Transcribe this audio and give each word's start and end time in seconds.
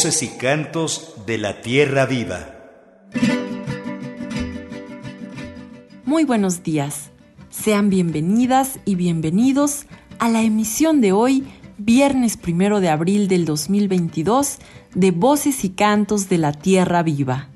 Voces 0.00 0.22
y 0.22 0.28
cantos 0.28 1.12
de 1.26 1.36
la 1.36 1.60
tierra 1.60 2.06
viva. 2.06 2.54
Muy 6.06 6.24
buenos 6.24 6.62
días. 6.62 7.10
Sean 7.50 7.90
bienvenidas 7.90 8.80
y 8.86 8.94
bienvenidos 8.94 9.84
a 10.18 10.30
la 10.30 10.40
emisión 10.40 11.02
de 11.02 11.12
hoy, 11.12 11.46
viernes 11.76 12.38
primero 12.38 12.80
de 12.80 12.88
abril 12.88 13.28
del 13.28 13.44
2022, 13.44 14.56
de 14.94 15.10
Voces 15.10 15.66
y 15.66 15.68
cantos 15.68 16.30
de 16.30 16.38
la 16.38 16.52
tierra 16.52 17.02
viva. 17.02 17.50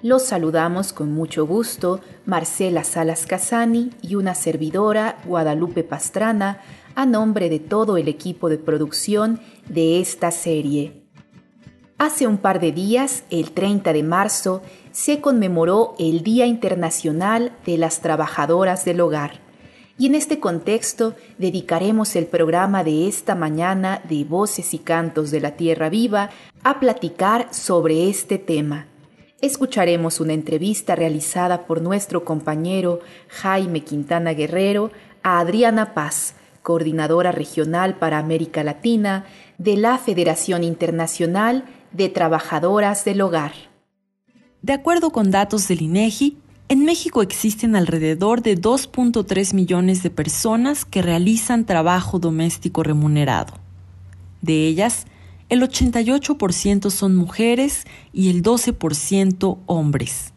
Los 0.00 0.22
saludamos 0.22 0.92
con 0.92 1.10
mucho 1.10 1.44
gusto 1.44 2.00
Marcela 2.24 2.84
Salas 2.84 3.26
Casani 3.26 3.90
y 4.00 4.14
una 4.14 4.36
servidora, 4.36 5.18
Guadalupe 5.24 5.82
Pastrana, 5.82 6.60
a 6.94 7.04
nombre 7.04 7.48
de 7.48 7.58
todo 7.58 7.96
el 7.96 8.06
equipo 8.06 8.48
de 8.48 8.58
producción 8.58 9.40
de 9.68 9.98
esta 9.98 10.30
serie. 10.30 11.01
Hace 12.02 12.26
un 12.26 12.38
par 12.38 12.58
de 12.58 12.72
días, 12.72 13.22
el 13.30 13.52
30 13.52 13.92
de 13.92 14.02
marzo, 14.02 14.60
se 14.90 15.20
conmemoró 15.20 15.94
el 16.00 16.24
Día 16.24 16.46
Internacional 16.46 17.52
de 17.64 17.78
las 17.78 18.00
Trabajadoras 18.00 18.84
del 18.84 19.00
Hogar. 19.00 19.34
Y 19.98 20.06
en 20.06 20.16
este 20.16 20.40
contexto 20.40 21.14
dedicaremos 21.38 22.16
el 22.16 22.26
programa 22.26 22.82
de 22.82 23.06
esta 23.06 23.36
mañana 23.36 24.02
de 24.08 24.24
Voces 24.24 24.74
y 24.74 24.80
Cantos 24.80 25.30
de 25.30 25.40
la 25.40 25.52
Tierra 25.52 25.90
Viva 25.90 26.30
a 26.64 26.80
platicar 26.80 27.54
sobre 27.54 28.10
este 28.10 28.36
tema. 28.36 28.88
Escucharemos 29.40 30.18
una 30.18 30.32
entrevista 30.32 30.96
realizada 30.96 31.66
por 31.66 31.82
nuestro 31.82 32.24
compañero 32.24 32.98
Jaime 33.28 33.84
Quintana 33.84 34.32
Guerrero 34.32 34.90
a 35.22 35.38
Adriana 35.38 35.94
Paz, 35.94 36.34
coordinadora 36.64 37.30
regional 37.30 37.94
para 37.94 38.18
América 38.18 38.64
Latina 38.64 39.24
de 39.58 39.76
la 39.76 39.98
Federación 39.98 40.64
Internacional 40.64 41.64
de 41.92 42.08
trabajadoras 42.08 43.04
del 43.04 43.20
hogar. 43.20 43.52
De 44.62 44.72
acuerdo 44.72 45.10
con 45.10 45.30
datos 45.30 45.68
del 45.68 45.82
INEGI, 45.82 46.38
en 46.68 46.84
México 46.84 47.20
existen 47.20 47.76
alrededor 47.76 48.42
de 48.42 48.56
2.3 48.58 49.54
millones 49.54 50.02
de 50.02 50.10
personas 50.10 50.84
que 50.84 51.02
realizan 51.02 51.66
trabajo 51.66 52.18
doméstico 52.18 52.82
remunerado. 52.82 53.54
De 54.40 54.66
ellas, 54.66 55.06
el 55.48 55.60
88% 55.60 56.90
son 56.90 57.14
mujeres 57.14 57.86
y 58.12 58.30
el 58.30 58.42
12% 58.42 59.58
hombres. 59.66 60.32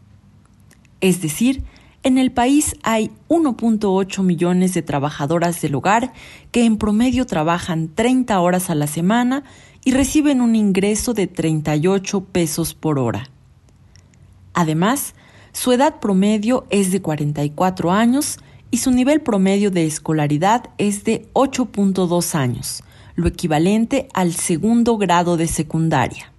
Es 0.99 1.21
decir, 1.21 1.63
en 2.03 2.17
el 2.17 2.31
país 2.31 2.75
hay 2.83 3.11
1.8 3.29 4.21
millones 4.21 4.73
de 4.73 4.81
trabajadoras 4.81 5.61
del 5.61 5.75
hogar 5.75 6.13
que 6.51 6.65
en 6.65 6.77
promedio 6.77 7.25
trabajan 7.25 7.87
30 7.87 8.39
horas 8.39 8.69
a 8.69 8.75
la 8.75 8.87
semana 8.87 9.43
y 9.85 9.91
reciben 9.91 10.41
un 10.41 10.55
ingreso 10.55 11.13
de 11.13 11.27
38 11.27 12.25
pesos 12.25 12.73
por 12.73 12.99
hora. 12.99 13.29
Además, 14.53 15.13
su 15.53 15.71
edad 15.71 15.99
promedio 15.99 16.65
es 16.71 16.91
de 16.91 17.01
44 17.01 17.91
años 17.91 18.39
y 18.71 18.77
su 18.77 18.91
nivel 18.91 19.21
promedio 19.21 19.69
de 19.69 19.85
escolaridad 19.85 20.71
es 20.79 21.03
de 21.03 21.29
8.2 21.33 22.35
años, 22.35 22.83
lo 23.15 23.27
equivalente 23.27 24.09
al 24.13 24.33
segundo 24.33 24.97
grado 24.97 25.37
de 25.37 25.47
secundaria. 25.47 26.33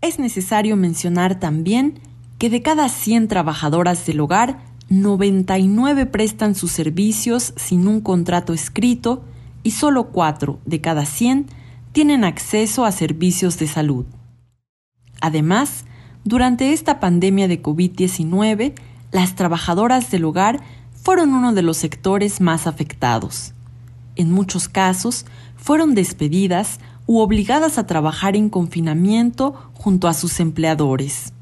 Es 0.00 0.18
necesario 0.18 0.76
mencionar 0.76 1.40
también 1.40 1.98
que 2.38 2.50
de 2.50 2.62
cada 2.62 2.88
100 2.88 3.28
trabajadoras 3.28 4.06
del 4.06 4.20
hogar, 4.20 4.60
99 4.90 6.06
prestan 6.06 6.54
sus 6.54 6.70
servicios 6.70 7.52
sin 7.56 7.88
un 7.88 8.00
contrato 8.00 8.52
escrito 8.52 9.24
y 9.62 9.72
solo 9.72 10.08
4 10.08 10.60
de 10.64 10.80
cada 10.80 11.04
100 11.04 11.61
tienen 11.92 12.24
acceso 12.24 12.84
a 12.84 12.92
servicios 12.92 13.58
de 13.58 13.66
salud. 13.66 14.06
Además, 15.20 15.84
durante 16.24 16.72
esta 16.72 17.00
pandemia 17.00 17.48
de 17.48 17.62
COVID-19, 17.62 18.74
las 19.12 19.34
trabajadoras 19.34 20.10
del 20.10 20.24
hogar 20.24 20.60
fueron 20.92 21.32
uno 21.34 21.52
de 21.52 21.62
los 21.62 21.76
sectores 21.76 22.40
más 22.40 22.66
afectados. 22.66 23.52
En 24.16 24.30
muchos 24.30 24.68
casos, 24.68 25.26
fueron 25.56 25.94
despedidas 25.94 26.80
u 27.06 27.20
obligadas 27.20 27.78
a 27.78 27.86
trabajar 27.86 28.36
en 28.36 28.48
confinamiento 28.48 29.54
junto 29.74 30.08
a 30.08 30.14
sus 30.14 30.40
empleadores. 30.40 31.32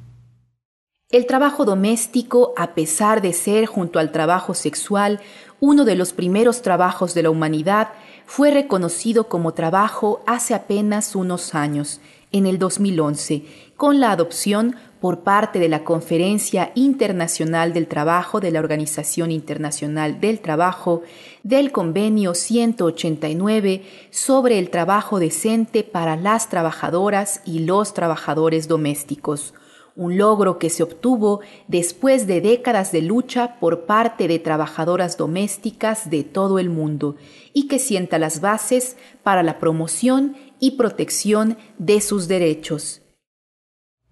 El 1.11 1.27
trabajo 1.27 1.65
doméstico, 1.65 2.55
a 2.56 2.75
pesar 2.75 3.21
de 3.21 3.32
ser 3.32 3.67
junto 3.67 3.99
al 3.99 4.12
trabajo 4.12 4.55
sexual 4.55 5.21
uno 5.59 5.84
de 5.84 5.97
los 5.97 6.12
primeros 6.12 6.62
trabajos 6.62 7.15
de 7.15 7.25
la 7.25 7.31
humanidad, 7.31 7.88
fue 8.30 8.52
reconocido 8.52 9.26
como 9.26 9.54
trabajo 9.54 10.22
hace 10.24 10.54
apenas 10.54 11.16
unos 11.16 11.56
años, 11.56 12.00
en 12.30 12.46
el 12.46 12.60
2011, 12.60 13.42
con 13.76 13.98
la 13.98 14.12
adopción 14.12 14.76
por 15.00 15.24
parte 15.24 15.58
de 15.58 15.68
la 15.68 15.82
Conferencia 15.82 16.70
Internacional 16.76 17.72
del 17.72 17.88
Trabajo 17.88 18.38
de 18.38 18.52
la 18.52 18.60
Organización 18.60 19.32
Internacional 19.32 20.20
del 20.20 20.38
Trabajo 20.38 21.02
del 21.42 21.72
Convenio 21.72 22.34
189 22.34 23.82
sobre 24.10 24.60
el 24.60 24.70
trabajo 24.70 25.19
decente 25.19 25.82
para 25.82 26.14
las 26.14 26.48
trabajadoras 26.48 27.42
y 27.44 27.58
los 27.58 27.94
trabajadores 27.94 28.69
domésticos 28.69 29.54
un 29.96 30.16
logro 30.18 30.58
que 30.58 30.70
se 30.70 30.82
obtuvo 30.82 31.40
después 31.68 32.26
de 32.26 32.40
décadas 32.40 32.92
de 32.92 33.02
lucha 33.02 33.58
por 33.60 33.86
parte 33.86 34.28
de 34.28 34.38
trabajadoras 34.38 35.16
domésticas 35.16 36.10
de 36.10 36.24
todo 36.24 36.58
el 36.58 36.70
mundo 36.70 37.16
y 37.52 37.68
que 37.68 37.78
sienta 37.78 38.18
las 38.18 38.40
bases 38.40 38.96
para 39.22 39.42
la 39.42 39.58
promoción 39.58 40.36
y 40.58 40.72
protección 40.72 41.58
de 41.78 42.00
sus 42.00 42.28
derechos. 42.28 43.02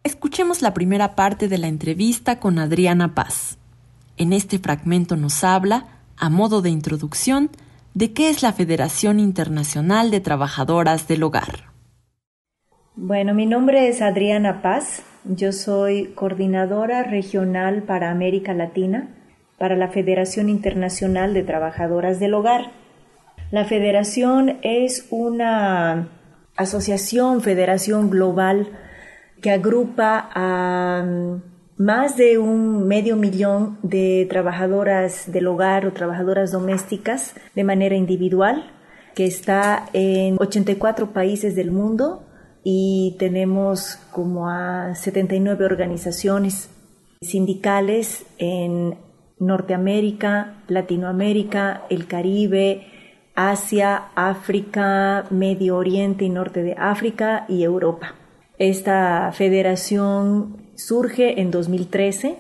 Escuchemos 0.02 0.62
la 0.62 0.74
primera 0.74 1.14
parte 1.14 1.48
de 1.48 1.58
la 1.58 1.68
entrevista 1.68 2.40
con 2.40 2.58
Adriana 2.58 3.14
Paz. 3.14 3.58
En 4.16 4.32
este 4.32 4.58
fragmento 4.58 5.16
nos 5.16 5.44
habla, 5.44 5.86
a 6.16 6.30
modo 6.30 6.62
de 6.62 6.70
introducción, 6.70 7.50
de 7.94 8.12
qué 8.12 8.30
es 8.30 8.42
la 8.42 8.52
Federación 8.52 9.20
Internacional 9.20 10.10
de 10.10 10.20
Trabajadoras 10.20 11.08
del 11.08 11.22
Hogar. 11.22 11.72
Bueno, 12.94 13.34
mi 13.34 13.46
nombre 13.46 13.88
es 13.88 14.02
Adriana 14.02 14.60
Paz, 14.60 15.02
yo 15.28 15.52
soy 15.52 16.06
coordinadora 16.14 17.02
regional 17.02 17.82
para 17.82 18.10
América 18.10 18.54
Latina 18.54 19.14
para 19.58 19.76
la 19.76 19.88
Federación 19.88 20.48
Internacional 20.48 21.34
de 21.34 21.42
Trabajadoras 21.42 22.18
del 22.20 22.34
Hogar. 22.34 22.70
La 23.50 23.64
federación 23.64 24.58
es 24.62 25.06
una 25.10 26.08
asociación, 26.56 27.40
federación 27.42 28.08
global 28.08 28.68
que 29.42 29.50
agrupa 29.50 30.30
a 30.34 31.04
más 31.76 32.16
de 32.16 32.38
un 32.38 32.88
medio 32.88 33.16
millón 33.16 33.78
de 33.82 34.26
trabajadoras 34.28 35.30
del 35.30 35.46
hogar 35.46 35.86
o 35.86 35.92
trabajadoras 35.92 36.50
domésticas 36.50 37.34
de 37.54 37.64
manera 37.64 37.94
individual, 37.94 38.72
que 39.14 39.26
está 39.26 39.86
en 39.92 40.36
84 40.38 41.12
países 41.12 41.54
del 41.54 41.70
mundo 41.70 42.27
y 42.70 43.16
tenemos 43.18 43.96
como 44.12 44.50
a 44.50 44.94
79 44.94 45.64
organizaciones 45.64 46.68
sindicales 47.22 48.26
en 48.36 48.98
Norteamérica, 49.38 50.64
Latinoamérica, 50.68 51.84
el 51.88 52.06
Caribe, 52.06 52.86
Asia, 53.34 54.08
África, 54.14 55.24
Medio 55.30 55.78
Oriente 55.78 56.26
y 56.26 56.28
Norte 56.28 56.62
de 56.62 56.74
África 56.76 57.46
y 57.48 57.62
Europa. 57.62 58.16
Esta 58.58 59.32
federación 59.32 60.58
surge 60.76 61.40
en 61.40 61.50
2013, 61.50 62.36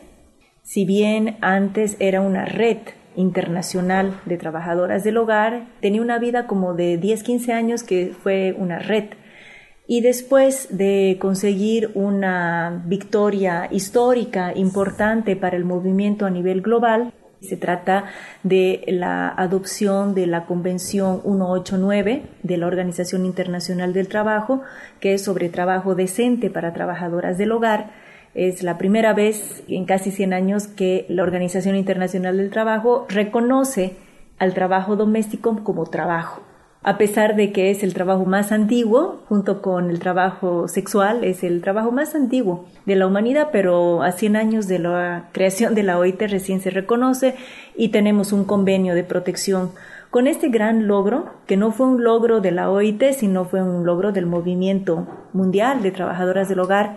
si 0.62 0.84
bien 0.84 1.38
antes 1.40 1.96
era 2.00 2.20
una 2.20 2.44
red 2.44 2.76
internacional 3.16 4.20
de 4.26 4.36
trabajadoras 4.36 5.04
del 5.04 5.16
hogar, 5.16 5.68
tenía 5.80 6.02
una 6.02 6.18
vida 6.18 6.46
como 6.46 6.74
de 6.74 7.00
10-15 7.00 7.50
años 7.54 7.82
que 7.82 8.12
fue 8.22 8.54
una 8.58 8.78
red 8.78 9.04
y 9.90 10.02
después 10.02 10.68
de 10.70 11.16
conseguir 11.18 11.90
una 11.94 12.82
victoria 12.84 13.68
histórica 13.72 14.52
importante 14.54 15.34
para 15.34 15.56
el 15.56 15.64
movimiento 15.64 16.26
a 16.26 16.30
nivel 16.30 16.60
global, 16.60 17.14
se 17.40 17.56
trata 17.56 18.04
de 18.42 18.84
la 18.88 19.30
adopción 19.30 20.14
de 20.14 20.26
la 20.26 20.44
Convención 20.44 21.22
189 21.22 22.22
de 22.42 22.56
la 22.58 22.66
Organización 22.66 23.24
Internacional 23.24 23.94
del 23.94 24.08
Trabajo, 24.08 24.60
que 25.00 25.14
es 25.14 25.24
sobre 25.24 25.48
trabajo 25.48 25.94
decente 25.94 26.50
para 26.50 26.74
trabajadoras 26.74 27.38
del 27.38 27.52
hogar. 27.52 27.92
Es 28.34 28.62
la 28.62 28.76
primera 28.76 29.14
vez 29.14 29.64
en 29.68 29.86
casi 29.86 30.10
100 30.10 30.34
años 30.34 30.66
que 30.66 31.06
la 31.08 31.22
Organización 31.22 31.76
Internacional 31.76 32.36
del 32.36 32.50
Trabajo 32.50 33.06
reconoce 33.08 33.96
al 34.38 34.52
trabajo 34.52 34.96
doméstico 34.96 35.64
como 35.64 35.86
trabajo 35.86 36.42
a 36.82 36.96
pesar 36.96 37.34
de 37.34 37.52
que 37.52 37.70
es 37.70 37.82
el 37.82 37.92
trabajo 37.92 38.24
más 38.24 38.52
antiguo, 38.52 39.20
junto 39.28 39.62
con 39.62 39.90
el 39.90 39.98
trabajo 39.98 40.68
sexual, 40.68 41.24
es 41.24 41.42
el 41.42 41.60
trabajo 41.60 41.90
más 41.90 42.14
antiguo 42.14 42.66
de 42.86 42.94
la 42.94 43.06
humanidad, 43.06 43.48
pero 43.50 44.02
a 44.02 44.12
100 44.12 44.36
años 44.36 44.68
de 44.68 44.78
la 44.78 45.28
creación 45.32 45.74
de 45.74 45.82
la 45.82 45.98
OIT 45.98 46.22
recién 46.22 46.60
se 46.60 46.70
reconoce 46.70 47.34
y 47.76 47.88
tenemos 47.88 48.32
un 48.32 48.44
convenio 48.44 48.94
de 48.94 49.02
protección. 49.02 49.72
Con 50.10 50.26
este 50.26 50.48
gran 50.48 50.86
logro, 50.86 51.34
que 51.46 51.56
no 51.56 51.72
fue 51.72 51.86
un 51.86 52.04
logro 52.04 52.40
de 52.40 52.52
la 52.52 52.70
OIT, 52.70 53.12
sino 53.12 53.44
fue 53.44 53.60
un 53.60 53.84
logro 53.84 54.12
del 54.12 54.26
movimiento 54.26 55.06
mundial 55.32 55.82
de 55.82 55.90
trabajadoras 55.90 56.48
del 56.48 56.60
hogar, 56.60 56.96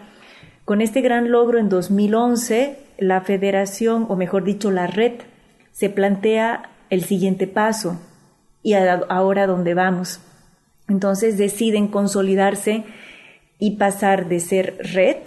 con 0.64 0.80
este 0.80 1.02
gran 1.02 1.32
logro 1.32 1.58
en 1.58 1.70
2011, 1.70 2.78
la 3.00 3.22
federación, 3.22 4.06
o 4.10 4.16
mejor 4.16 4.44
dicho, 4.44 4.70
la 4.70 4.86
red, 4.86 5.14
se 5.72 5.90
plantea 5.90 6.70
el 6.92 7.04
siguiente 7.04 7.48
paso 7.48 8.00
y 8.64 8.74
ahora 8.74 9.48
dónde 9.48 9.74
vamos. 9.74 10.20
Entonces 10.88 11.38
deciden 11.38 11.88
consolidarse 11.88 12.84
y 13.60 13.78
pasar 13.78 14.28
de 14.28 14.40
ser 14.40 14.78
red 14.94 15.18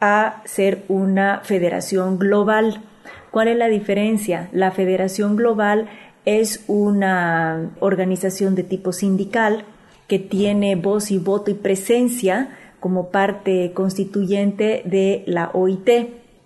a 0.00 0.42
ser 0.44 0.84
una 0.88 1.40
federación 1.44 2.18
global. 2.18 2.82
¿Cuál 3.30 3.48
es 3.48 3.56
la 3.56 3.68
diferencia? 3.68 4.48
La 4.52 4.70
federación 4.70 5.36
global 5.36 5.88
es 6.24 6.64
una 6.68 7.70
organización 7.80 8.54
de 8.54 8.62
tipo 8.62 8.92
sindical 8.92 9.64
que 10.08 10.18
tiene 10.18 10.74
voz 10.76 11.10
y 11.10 11.18
voto 11.18 11.50
y 11.50 11.54
presencia 11.54 12.56
como 12.80 13.10
parte 13.10 13.72
constituyente 13.72 14.82
de 14.84 15.22
la 15.26 15.50
OIT. 15.52 15.88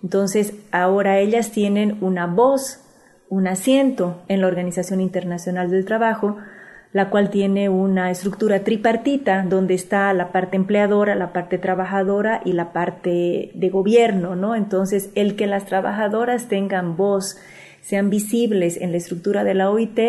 Entonces, 0.03 0.53
ahora 0.71 1.19
ellas 1.19 1.51
tienen 1.51 1.97
una 2.01 2.27
voz, 2.27 2.81
un 3.29 3.47
asiento 3.47 4.23
en 4.27 4.41
la 4.41 4.47
Organización 4.47 5.01
Internacional 5.01 5.69
del 5.71 5.85
Trabajo, 5.85 6.37
la 6.93 7.09
cual 7.09 7.29
tiene 7.29 7.67
una 7.67 8.09
estructura 8.09 8.63
tripartita 8.63 9.43
donde 9.43 9.73
está 9.73 10.13
la 10.13 10.31
parte 10.31 10.55
empleadora, 10.55 11.15
la 11.15 11.33
parte 11.33 11.57
trabajadora 11.57 12.41
y 12.45 12.53
la 12.53 12.71
parte 12.71 13.51
de 13.53 13.69
gobierno, 13.69 14.35
¿no? 14.35 14.55
Entonces, 14.55 15.09
el 15.15 15.35
que 15.35 15.47
las 15.47 15.65
trabajadoras 15.65 16.47
tengan 16.47 16.95
voz, 16.95 17.37
sean 17.81 18.09
visibles 18.09 18.77
en 18.77 18.91
la 18.91 18.97
estructura 18.97 19.43
de 19.43 19.55
la 19.55 19.69
OIT, 19.69 19.99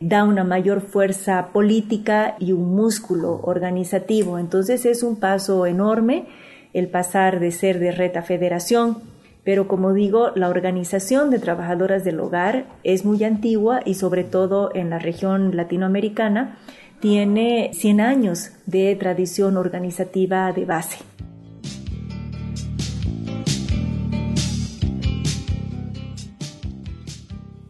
da 0.00 0.24
una 0.24 0.44
mayor 0.44 0.82
fuerza 0.82 1.48
política 1.52 2.36
y 2.38 2.52
un 2.52 2.74
músculo 2.76 3.40
organizativo. 3.42 4.38
Entonces 4.38 4.84
es 4.84 5.02
un 5.02 5.16
paso 5.16 5.66
enorme 5.66 6.26
el 6.74 6.88
pasar 6.88 7.40
de 7.40 7.52
ser 7.52 7.78
de 7.78 7.90
red 7.92 8.16
a 8.16 8.22
federación, 8.22 8.98
pero 9.44 9.68
como 9.68 9.92
digo, 9.92 10.30
la 10.34 10.48
organización 10.48 11.30
de 11.30 11.38
trabajadoras 11.38 12.02
del 12.02 12.18
hogar 12.20 12.66
es 12.82 13.04
muy 13.04 13.22
antigua 13.24 13.80
y 13.84 13.94
sobre 13.94 14.24
todo 14.24 14.70
en 14.74 14.90
la 14.90 14.98
región 14.98 15.54
latinoamericana 15.54 16.58
tiene 17.00 17.70
100 17.74 18.00
años 18.00 18.52
de 18.66 18.96
tradición 18.96 19.56
organizativa 19.56 20.50
de 20.52 20.64
base. 20.64 20.98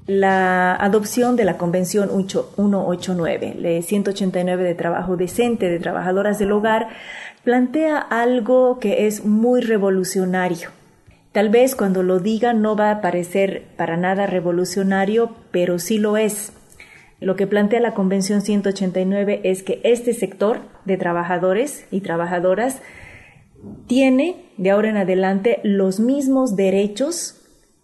la 0.06 0.74
adopción 0.76 1.34
de 1.34 1.44
la 1.44 1.56
Convención 1.56 2.10
189, 2.10 3.56
la 3.58 3.82
189 3.82 4.62
de 4.62 4.74
trabajo 4.74 5.16
decente 5.16 5.70
de 5.70 5.78
trabajadoras 5.78 6.38
del 6.38 6.52
hogar, 6.52 6.88
plantea 7.42 7.98
algo 7.98 8.78
que 8.78 9.06
es 9.06 9.24
muy 9.24 9.62
revolucionario. 9.62 10.83
Tal 11.34 11.48
vez 11.48 11.74
cuando 11.74 12.04
lo 12.04 12.20
diga 12.20 12.52
no 12.52 12.76
va 12.76 12.92
a 12.92 13.00
parecer 13.00 13.64
para 13.76 13.96
nada 13.96 14.28
revolucionario, 14.28 15.34
pero 15.50 15.80
sí 15.80 15.98
lo 15.98 16.16
es. 16.16 16.52
Lo 17.18 17.34
que 17.34 17.48
plantea 17.48 17.80
la 17.80 17.92
Convención 17.92 18.40
189 18.40 19.40
es 19.42 19.64
que 19.64 19.80
este 19.82 20.12
sector 20.12 20.60
de 20.84 20.96
trabajadores 20.96 21.88
y 21.90 22.02
trabajadoras 22.02 22.82
tiene 23.88 24.44
de 24.58 24.70
ahora 24.70 24.90
en 24.90 24.96
adelante 24.96 25.58
los 25.64 25.98
mismos 25.98 26.54
derechos 26.54 27.40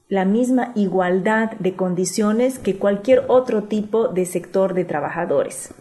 la 0.08 0.24
misma 0.24 0.70
igualdad 0.76 1.50
de 1.58 1.74
condiciones 1.74 2.60
que 2.60 2.76
cualquier 2.76 3.24
otro 3.26 3.64
tipo 3.64 4.06
de 4.06 4.26
sector 4.26 4.74
de 4.74 4.84
trabajadores. 4.84 5.74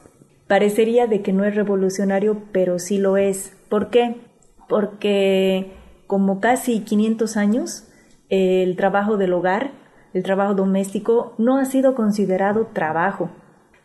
Parecería 0.48 1.06
de 1.06 1.22
que 1.22 1.34
no 1.34 1.46
es 1.46 1.54
revolucionario, 1.54 2.42
pero 2.52 2.80
sí 2.80 2.98
lo 2.98 3.18
es. 3.18 3.56
¿Por 3.70 3.92
qué? 3.92 4.16
Porque 4.68 5.79
como 6.10 6.40
casi 6.40 6.80
500 6.80 7.38
años, 7.38 7.84
el 8.30 8.76
trabajo 8.76 9.18
del 9.18 9.32
hogar, 9.32 9.74
el 10.16 10.24
trabajo 10.24 10.56
doméstico, 10.56 11.36
no 11.38 11.60
ha 11.60 11.66
sido 11.66 11.94
considerado 11.94 12.66
trabajo. 12.74 13.30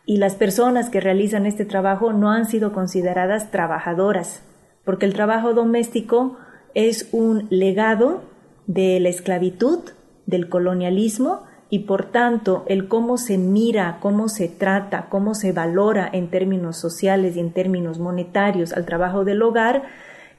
Y 0.07 0.17
las 0.17 0.33
personas 0.33 0.89
que 0.89 0.99
realizan 0.99 1.45
este 1.45 1.65
trabajo 1.65 2.13
no 2.13 2.31
han 2.31 2.47
sido 2.47 2.73
consideradas 2.73 3.51
trabajadoras, 3.51 4.41
porque 4.83 5.05
el 5.05 5.13
trabajo 5.13 5.53
doméstico 5.53 6.37
es 6.73 7.09
un 7.11 7.45
legado 7.51 8.23
de 8.65 8.99
la 8.99 9.09
esclavitud 9.09 9.81
del 10.25 10.49
colonialismo 10.49 11.43
y 11.69 11.79
por 11.79 12.05
tanto 12.05 12.63
el 12.65 12.87
cómo 12.87 13.19
se 13.19 13.37
mira, 13.37 13.99
cómo 14.01 14.29
se 14.29 14.47
trata, 14.47 15.09
cómo 15.09 15.35
se 15.35 15.51
valora 15.51 16.09
en 16.11 16.31
términos 16.31 16.77
sociales 16.77 17.35
y 17.35 17.39
en 17.39 17.53
términos 17.53 17.99
monetarios 17.99 18.73
al 18.73 18.85
trabajo 18.87 19.25
del 19.25 19.43
hogar 19.43 19.83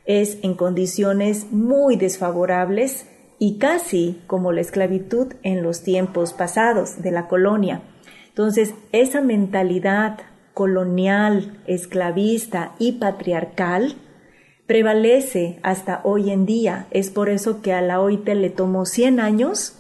es 0.06 0.38
en 0.42 0.54
condiciones 0.54 1.52
muy 1.52 1.96
desfavorables 1.96 3.06
y 3.38 3.58
casi 3.58 4.22
como 4.26 4.52
la 4.52 4.60
esclavitud 4.62 5.34
en 5.42 5.62
los 5.62 5.82
tiempos 5.82 6.32
pasados 6.32 7.02
de 7.02 7.10
la 7.10 7.28
colonia. 7.28 7.82
Entonces, 8.28 8.74
esa 8.92 9.20
mentalidad 9.20 10.18
colonial, 10.54 11.58
esclavista 11.66 12.72
y 12.78 12.92
patriarcal 12.92 13.96
prevalece 14.66 15.58
hasta 15.62 16.00
hoy 16.04 16.30
en 16.30 16.46
día. 16.46 16.86
Es 16.90 17.10
por 17.10 17.28
eso 17.28 17.60
que 17.60 17.72
a 17.72 17.82
la 17.82 18.00
OIT 18.00 18.28
le 18.28 18.50
tomó 18.50 18.86
100 18.86 19.20
años 19.20 19.76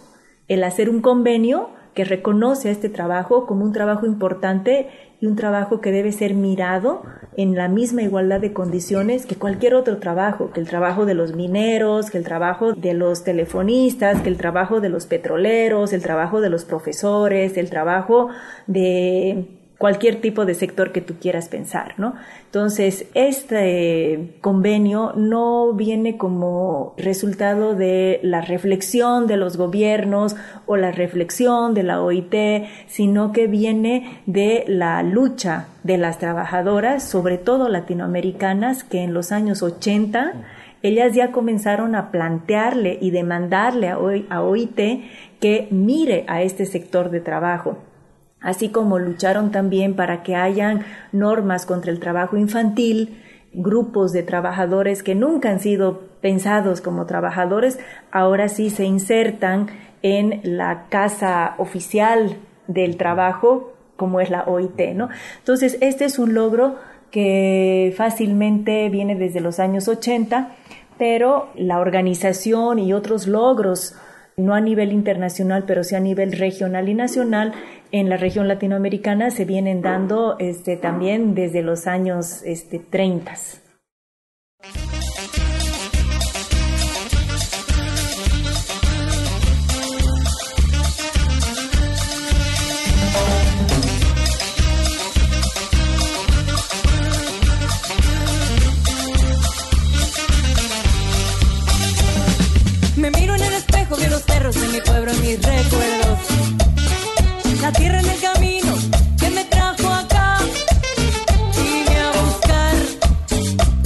el 0.48 0.62
hacer 0.64 0.90
un 0.90 1.00
convenio 1.00 1.70
que 1.94 2.04
reconoce 2.04 2.68
a 2.68 2.72
este 2.72 2.88
trabajo 2.88 3.46
como 3.46 3.64
un 3.64 3.72
trabajo 3.72 4.06
importante 4.06 4.88
y 5.20 5.26
un 5.26 5.36
trabajo 5.36 5.80
que 5.80 5.92
debe 5.92 6.12
ser 6.12 6.34
mirado 6.34 7.02
en 7.36 7.54
la 7.54 7.68
misma 7.68 8.02
igualdad 8.02 8.40
de 8.40 8.52
condiciones 8.52 9.26
que 9.26 9.36
cualquier 9.36 9.74
otro 9.74 9.98
trabajo, 9.98 10.50
que 10.50 10.60
el 10.60 10.68
trabajo 10.68 11.06
de 11.06 11.14
los 11.14 11.34
mineros, 11.34 12.10
que 12.10 12.18
el 12.18 12.24
trabajo 12.24 12.72
de 12.72 12.94
los 12.94 13.24
telefonistas, 13.24 14.20
que 14.22 14.28
el 14.28 14.36
trabajo 14.36 14.80
de 14.80 14.88
los 14.88 15.06
petroleros, 15.06 15.92
el 15.92 16.02
trabajo 16.02 16.40
de 16.40 16.50
los 16.50 16.64
profesores, 16.64 17.56
el 17.56 17.70
trabajo 17.70 18.28
de 18.66 19.65
cualquier 19.78 20.20
tipo 20.20 20.46
de 20.46 20.54
sector 20.54 20.90
que 20.92 21.00
tú 21.00 21.14
quieras 21.20 21.48
pensar, 21.48 21.94
¿no? 21.98 22.14
Entonces, 22.46 23.06
este 23.14 24.36
convenio 24.40 25.12
no 25.16 25.74
viene 25.74 26.16
como 26.16 26.94
resultado 26.96 27.74
de 27.74 28.20
la 28.22 28.40
reflexión 28.40 29.26
de 29.26 29.36
los 29.36 29.56
gobiernos 29.56 30.36
o 30.64 30.76
la 30.76 30.92
reflexión 30.92 31.74
de 31.74 31.82
la 31.82 32.00
OIT, 32.00 32.34
sino 32.86 33.32
que 33.32 33.46
viene 33.46 34.22
de 34.26 34.64
la 34.66 35.02
lucha 35.02 35.68
de 35.82 35.98
las 35.98 36.18
trabajadoras, 36.18 37.02
sobre 37.02 37.36
todo 37.36 37.68
latinoamericanas, 37.68 38.82
que 38.82 39.02
en 39.02 39.12
los 39.12 39.30
años 39.30 39.62
80 39.62 40.32
ellas 40.82 41.14
ya 41.14 41.32
comenzaron 41.32 41.94
a 41.94 42.10
plantearle 42.10 42.98
y 43.00 43.10
demandarle 43.10 43.88
a 43.88 44.42
OIT 44.42 44.80
que 45.40 45.68
mire 45.70 46.24
a 46.28 46.42
este 46.42 46.64
sector 46.64 47.10
de 47.10 47.20
trabajo 47.20 47.78
así 48.46 48.68
como 48.68 49.00
lucharon 49.00 49.50
también 49.50 49.96
para 49.96 50.22
que 50.22 50.36
hayan 50.36 50.84
normas 51.10 51.66
contra 51.66 51.90
el 51.90 51.98
trabajo 51.98 52.36
infantil, 52.36 53.20
grupos 53.52 54.12
de 54.12 54.22
trabajadores 54.22 55.02
que 55.02 55.16
nunca 55.16 55.50
han 55.50 55.58
sido 55.58 56.02
pensados 56.20 56.80
como 56.80 57.06
trabajadores, 57.06 57.80
ahora 58.12 58.48
sí 58.48 58.70
se 58.70 58.84
insertan 58.84 59.66
en 60.02 60.42
la 60.44 60.84
casa 60.90 61.56
oficial 61.58 62.36
del 62.68 62.96
trabajo, 62.96 63.72
como 63.96 64.20
es 64.20 64.30
la 64.30 64.44
OIT, 64.44 64.94
¿no? 64.94 65.08
Entonces, 65.38 65.76
este 65.80 66.04
es 66.04 66.20
un 66.20 66.34
logro 66.34 66.76
que 67.10 67.92
fácilmente 67.96 68.88
viene 68.90 69.16
desde 69.16 69.40
los 69.40 69.58
años 69.58 69.88
80, 69.88 70.52
pero 70.98 71.48
la 71.56 71.80
organización 71.80 72.78
y 72.78 72.92
otros 72.92 73.26
logros 73.26 73.96
no 74.36 74.54
a 74.54 74.60
nivel 74.60 74.92
internacional, 74.92 75.64
pero 75.66 75.82
sí 75.82 75.94
a 75.94 76.00
nivel 76.00 76.32
regional 76.32 76.88
y 76.88 76.94
nacional, 76.94 77.52
en 77.92 78.08
la 78.08 78.16
región 78.16 78.48
latinoamericana 78.48 79.30
se 79.30 79.44
vienen 79.44 79.82
dando 79.82 80.36
este, 80.38 80.76
también 80.76 81.34
desde 81.34 81.62
los 81.62 81.86
años 81.86 82.42
este, 82.44 82.78
30. 82.78 83.34
de 104.52 104.68
mi 104.68 104.80
pueblo 104.80 105.10
en 105.10 105.20
mis 105.22 105.42
recuerdos 105.42 105.95
la 107.66 107.72
tierra 107.72 107.98
en 107.98 108.08
el 108.08 108.20
camino 108.20 108.72
que 109.18 109.30
me 109.30 109.44
trajo 109.46 109.88
acá. 109.88 110.38
Vine 111.56 111.96
a 112.06 112.10
buscar 112.20 112.74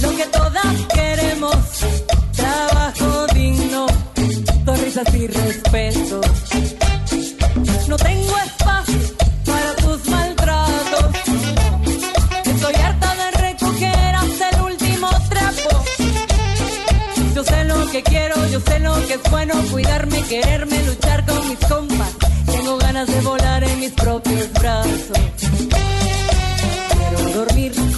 lo 0.03 0.09
que 0.17 0.25
todas 0.37 0.73
queremos, 0.93 1.57
trabajo 2.35 3.25
digno, 3.33 3.87
sonrisas 4.65 5.13
y 5.15 5.25
respeto. 5.25 6.21
No 7.87 7.97
tengo 7.97 8.35
espacio 8.49 8.99
para 9.49 9.75
tus 9.83 9.99
maltratos. 10.09 11.05
Estoy 12.53 12.75
harta 12.85 13.09
de 13.21 13.27
recoger 13.47 14.15
hasta 14.23 14.49
el 14.49 14.61
último 14.61 15.09
trapo. 15.31 15.69
Yo 17.33 17.43
sé 17.43 17.63
lo 17.63 17.89
que 17.89 18.03
quiero, 18.03 18.35
yo 18.53 18.59
sé 18.59 18.77
lo 18.79 18.93
que 19.07 19.13
es 19.15 19.23
bueno, 19.31 19.55
cuidarme, 19.71 20.21
quererme, 20.29 20.83
luchar 20.83 21.25
con 21.25 21.49
mis 21.49 21.57
compañeros 21.57 21.90
mis 23.81 23.91
propios 23.93 24.53
brazos. 24.53 25.17
Quiero 26.93 27.33
dormir 27.33 27.90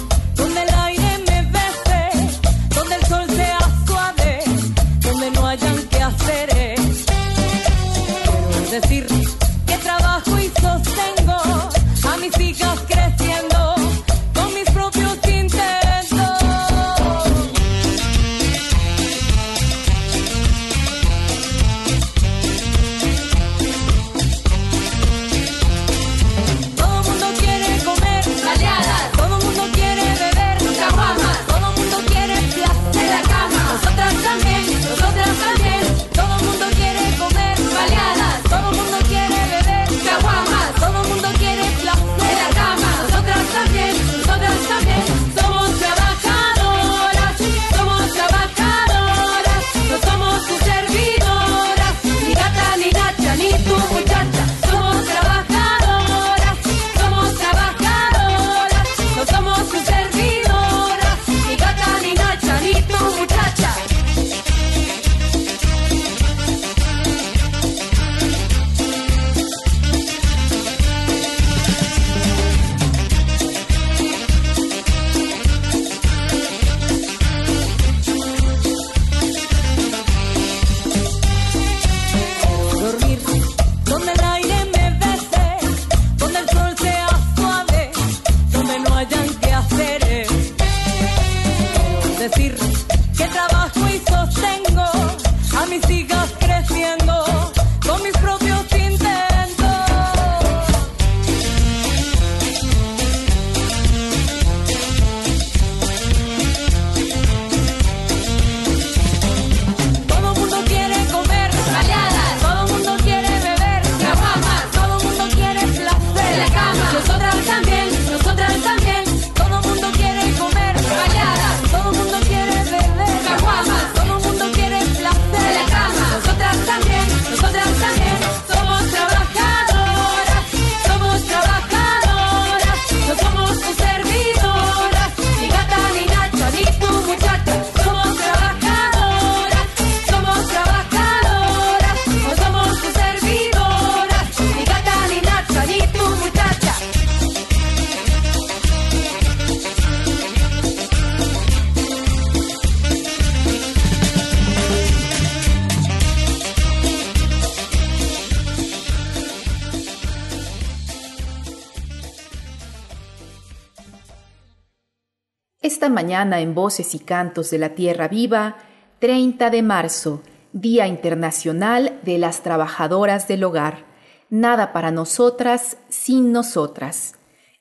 en 166.22 166.54
Voces 166.54 166.94
y 166.94 167.00
Cantos 167.00 167.50
de 167.50 167.58
la 167.58 167.70
Tierra 167.70 168.06
Viva, 168.06 168.56
30 169.00 169.50
de 169.50 169.62
marzo, 169.62 170.22
Día 170.52 170.86
Internacional 170.86 171.98
de 172.04 172.18
las 172.18 172.44
Trabajadoras 172.44 173.26
del 173.26 173.42
Hogar. 173.42 173.84
Nada 174.30 174.72
para 174.72 174.92
nosotras 174.92 175.76
sin 175.88 176.30
nosotras. 176.30 177.16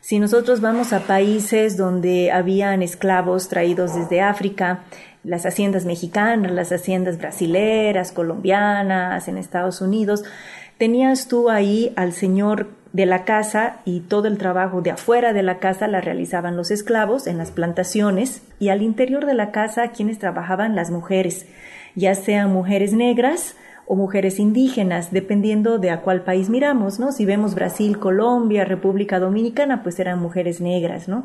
Si 0.00 0.18
nosotros 0.18 0.62
vamos 0.62 0.94
a 0.94 1.00
países 1.00 1.76
donde 1.76 2.32
habían 2.32 2.82
esclavos 2.82 3.48
traídos 3.48 3.94
desde 3.94 4.22
África, 4.22 4.84
las 5.24 5.44
haciendas 5.44 5.84
mexicanas, 5.84 6.52
las 6.52 6.72
haciendas 6.72 7.18
brasileras, 7.18 8.10
colombianas, 8.10 9.28
en 9.28 9.36
Estados 9.36 9.82
Unidos, 9.82 10.24
tenías 10.78 11.28
tú 11.28 11.50
ahí 11.50 11.92
al 11.96 12.14
señor 12.14 12.68
de 12.94 13.04
la 13.04 13.24
casa 13.24 13.82
y 13.84 14.00
todo 14.00 14.26
el 14.26 14.38
trabajo 14.38 14.80
de 14.80 14.90
afuera 14.90 15.34
de 15.34 15.42
la 15.42 15.58
casa 15.58 15.86
la 15.86 16.00
realizaban 16.00 16.56
los 16.56 16.70
esclavos 16.70 17.26
en 17.26 17.36
las 17.36 17.50
plantaciones 17.50 18.42
y 18.58 18.70
al 18.70 18.82
interior 18.82 19.26
de 19.26 19.34
la 19.34 19.52
casa 19.52 19.88
quienes 19.88 20.18
trabajaban 20.18 20.74
las 20.74 20.90
mujeres, 20.90 21.46
ya 21.94 22.14
sean 22.14 22.50
mujeres 22.50 22.94
negras 22.94 23.54
o 23.92 23.96
mujeres 23.96 24.38
indígenas, 24.38 25.10
dependiendo 25.10 25.80
de 25.80 25.90
a 25.90 26.00
cuál 26.02 26.22
país 26.22 26.48
miramos, 26.48 27.00
¿no? 27.00 27.10
Si 27.10 27.24
vemos 27.24 27.56
Brasil, 27.56 27.98
Colombia, 27.98 28.64
República 28.64 29.18
Dominicana, 29.18 29.82
pues 29.82 29.98
eran 29.98 30.22
mujeres 30.22 30.60
negras, 30.60 31.08
¿no? 31.08 31.24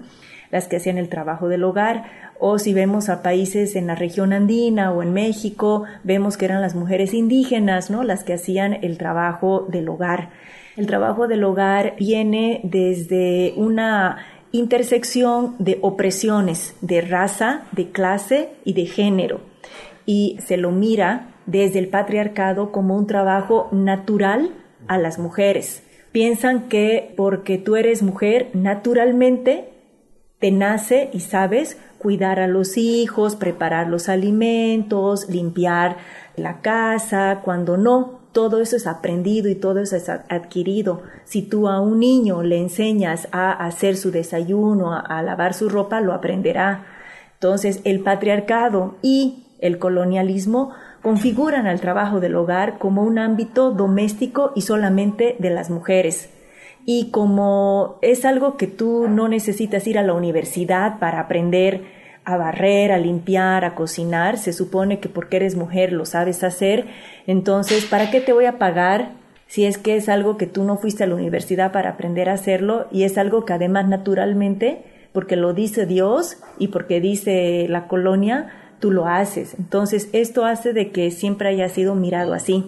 Las 0.50 0.68
que 0.68 0.78
hacían 0.78 0.98
el 0.98 1.08
trabajo 1.08 1.48
del 1.48 1.64
hogar, 1.64 2.06
o 2.40 2.58
si 2.58 2.74
vemos 2.74 3.08
a 3.10 3.22
países 3.22 3.76
en 3.76 3.86
la 3.86 3.94
región 3.94 4.34
andina 4.34 4.92
o 4.92 5.04
en 5.04 5.14
México, 5.14 5.84
vemos 6.04 6.38
que 6.38 6.46
eran 6.46 6.60
las 6.60 6.74
mujeres 6.74 7.14
indígenas, 7.14 7.92
¿no? 7.92 8.04
Las 8.04 8.24
que 8.24 8.34
hacían 8.34 8.74
el 8.84 8.98
trabajo 8.98 9.68
del 9.70 9.88
hogar. 9.88 10.30
El 10.76 10.88
trabajo 10.88 11.28
del 11.28 11.44
hogar 11.44 11.94
viene 12.00 12.62
desde 12.64 13.54
una 13.58 14.26
intersección 14.52 15.54
de 15.60 15.78
opresiones 15.84 16.76
de 16.82 17.02
raza, 17.02 17.66
de 17.74 17.92
clase 17.92 18.50
y 18.64 18.74
de 18.74 18.88
género. 18.88 19.42
Y 20.08 20.40
se 20.44 20.58
lo 20.58 20.72
mira 20.72 21.28
desde 21.46 21.80
el 21.80 21.90
patriarcado 21.90 22.72
como 22.72 22.96
un 22.96 23.08
trabajo 23.08 23.70
natural 23.72 24.52
a 24.88 24.98
las 24.98 25.20
mujeres. 25.20 25.84
Piensan 26.12 26.70
que 26.70 27.14
porque 27.18 27.58
tú 27.58 27.75
eres 27.75 28.02
mujer, 28.02 28.50
naturalmente 28.54 29.70
te 30.40 30.52
nace 30.52 31.10
y 31.14 31.22
sabes 31.22 31.78
cuidar 31.98 32.40
a 32.40 32.48
los 32.48 32.78
hijos, 32.78 33.36
preparar 33.36 33.88
los 33.88 34.10
alimentos, 34.10 35.28
limpiar 35.30 35.98
la 36.36 36.62
casa, 36.62 37.42
cuando 37.44 37.78
no, 37.78 38.20
todo 38.32 38.62
eso 38.62 38.75
es 38.75 38.86
aprendido 38.86 39.50
y 39.50 39.56
todo 39.56 39.80
eso 39.80 39.96
es 39.96 40.10
adquirido. 40.10 41.04
Si 41.24 41.42
tú 41.42 41.70
a 41.70 41.80
un 41.80 42.00
niño 42.00 42.44
le 42.44 42.60
enseñas 42.60 43.30
a 43.32 43.52
hacer 43.52 43.96
su 43.96 44.12
desayuno, 44.12 44.94
a, 44.94 45.22
lavar 45.22 45.54
su 45.54 45.70
ropa, 45.70 46.02
lo 46.02 46.14
aprenderá. 46.14 46.86
Entonces, 47.36 47.80
el 47.86 48.02
patriarcado 48.02 48.98
y 49.02 49.46
el 49.60 49.80
colonialismo 49.80 50.74
configuran 51.06 51.68
al 51.68 51.82
trabajo 51.82 52.20
del 52.20 52.36
hogar 52.36 52.80
como 52.80 53.04
un 53.04 53.20
ámbito 53.20 53.70
doméstico 53.70 54.52
y 54.56 54.62
solamente 54.62 55.36
de 55.38 55.52
las 55.52 55.70
mujeres. 55.70 56.32
Y 56.84 57.12
como 57.12 58.00
es 58.02 58.26
algo 58.26 58.58
que 58.58 58.66
tú 58.66 59.08
no 59.08 59.28
necesitas 59.28 59.86
ir 59.86 60.00
a 60.00 60.02
la 60.02 60.14
universidad 60.14 60.98
para 60.98 61.20
aprender 61.20 61.84
a 62.24 62.38
barrer, 62.38 62.92
a 62.92 62.98
limpiar, 62.98 63.66
a 63.66 63.76
cocinar, 63.76 64.40
se 64.40 64.52
supone 64.52 65.00
que 65.00 65.08
porque 65.08 65.36
eres 65.36 65.56
mujer 65.56 65.94
lo 65.94 66.08
sabes 66.08 66.44
hacer, 66.44 66.88
entonces, 67.28 67.86
¿para 67.86 68.10
qué 68.10 68.20
te 68.20 68.34
voy 68.34 68.46
a 68.46 68.58
pagar 68.58 69.12
si 69.46 69.66
es 69.66 69.78
que 69.78 69.98
es 69.98 70.10
algo 70.10 70.38
que 70.38 70.48
tú 70.48 70.64
no 70.64 70.76
fuiste 70.76 71.04
a 71.04 71.08
la 71.08 71.14
universidad 71.14 71.72
para 71.72 71.92
aprender 71.92 72.30
a 72.30 72.34
hacerlo 72.34 72.88
y 72.92 73.04
es 73.04 73.20
algo 73.20 73.46
que 73.46 73.54
además 73.54 73.88
naturalmente, 73.88 74.82
porque 75.14 75.36
lo 75.36 75.54
dice 75.54 75.86
Dios 75.86 76.38
y 76.58 76.70
porque 76.70 77.00
dice 77.00 77.68
la 77.70 77.88
colonia, 77.88 78.65
tú 78.79 78.91
lo 78.91 79.08
haces. 79.08 79.55
Entonces, 79.58 80.10
esto 80.13 80.46
hace 80.46 80.74
de 80.74 80.91
que 80.91 81.12
siempre 81.12 81.50
haya 81.50 81.70
sido 81.70 81.96
mirado 81.96 82.34
así. 82.34 82.63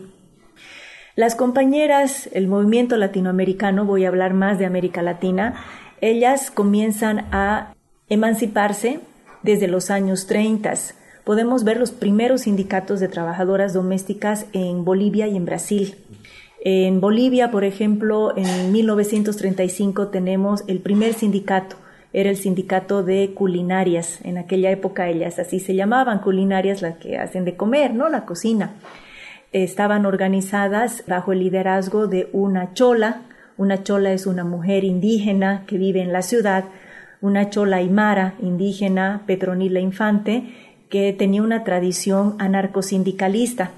Las 1.15 1.35
compañeras, 1.35 2.29
el 2.33 2.47
movimiento 2.47 2.95
latinoamericano, 2.95 3.85
voy 3.85 4.05
a 4.05 4.09
hablar 4.09 4.33
más 4.33 4.59
de 4.59 4.65
América 4.65 5.01
Latina, 5.01 5.55
ellas 5.99 6.51
comienzan 6.51 7.25
a 7.31 7.73
emanciparse 8.07 8.99
desde 9.41 9.67
los 9.67 9.89
años 9.89 10.27
30. 10.27 10.73
Podemos 11.24 11.63
ver 11.63 11.77
los 11.77 11.91
primeros 11.91 12.41
sindicatos 12.41 13.00
de 13.00 13.07
trabajadoras 13.07 13.74
domésticas 13.74 14.46
en 14.53 14.85
Bolivia 14.85 15.27
y 15.27 15.35
en 15.35 15.46
Brasil. 15.46 15.96
En 16.63 17.01
Bolivia, 17.01 17.50
por 17.50 17.63
ejemplo, 17.63 18.37
en 18.37 18.72
1935 18.72 20.09
tenemos 20.09 20.63
el 20.67 20.79
primer 20.79 21.13
sindicato 21.13 21.77
era 22.18 22.32
el 22.32 22.38
sindicato 22.38 23.03
de 23.03 23.36
culinarias. 23.36 24.22
En 24.24 24.40
aquella 24.40 24.72
época 24.72 25.08
ellas 25.08 25.38
así 25.38 25.60
se 25.60 25.75
llamaban, 25.75 26.18
culinarias 26.18 26.82
las 26.82 26.98
que 26.98 27.20
hacen 27.20 27.46
de 27.46 27.56
comer, 27.56 27.94
¿no? 27.94 28.10
La 28.10 28.25
cocina. 28.25 28.72
Estaban 29.51 30.03
organizadas 30.03 31.03
bajo 31.06 31.32
el 31.32 31.42
liderazgo 31.42 32.08
de 32.08 32.27
una 32.34 32.74
chola. 32.74 33.22
Una 33.56 33.84
chola 33.84 34.14
es 34.14 34.25
una 34.25 34.44
mujer 34.44 34.84
indígena 34.84 35.64
que 35.68 35.77
vive 35.77 36.01
en 36.01 36.12
la 36.12 36.24
ciudad, 36.24 36.66
una 37.22 37.51
chola 37.51 37.77
aymara 37.77 38.34
indígena, 38.42 39.22
Petronila 39.27 39.80
Infante, 39.80 40.56
que 40.90 41.14
tenía 41.14 41.44
una 41.44 41.64
tradición 41.64 42.36
anarcosindicalista. 42.40 43.70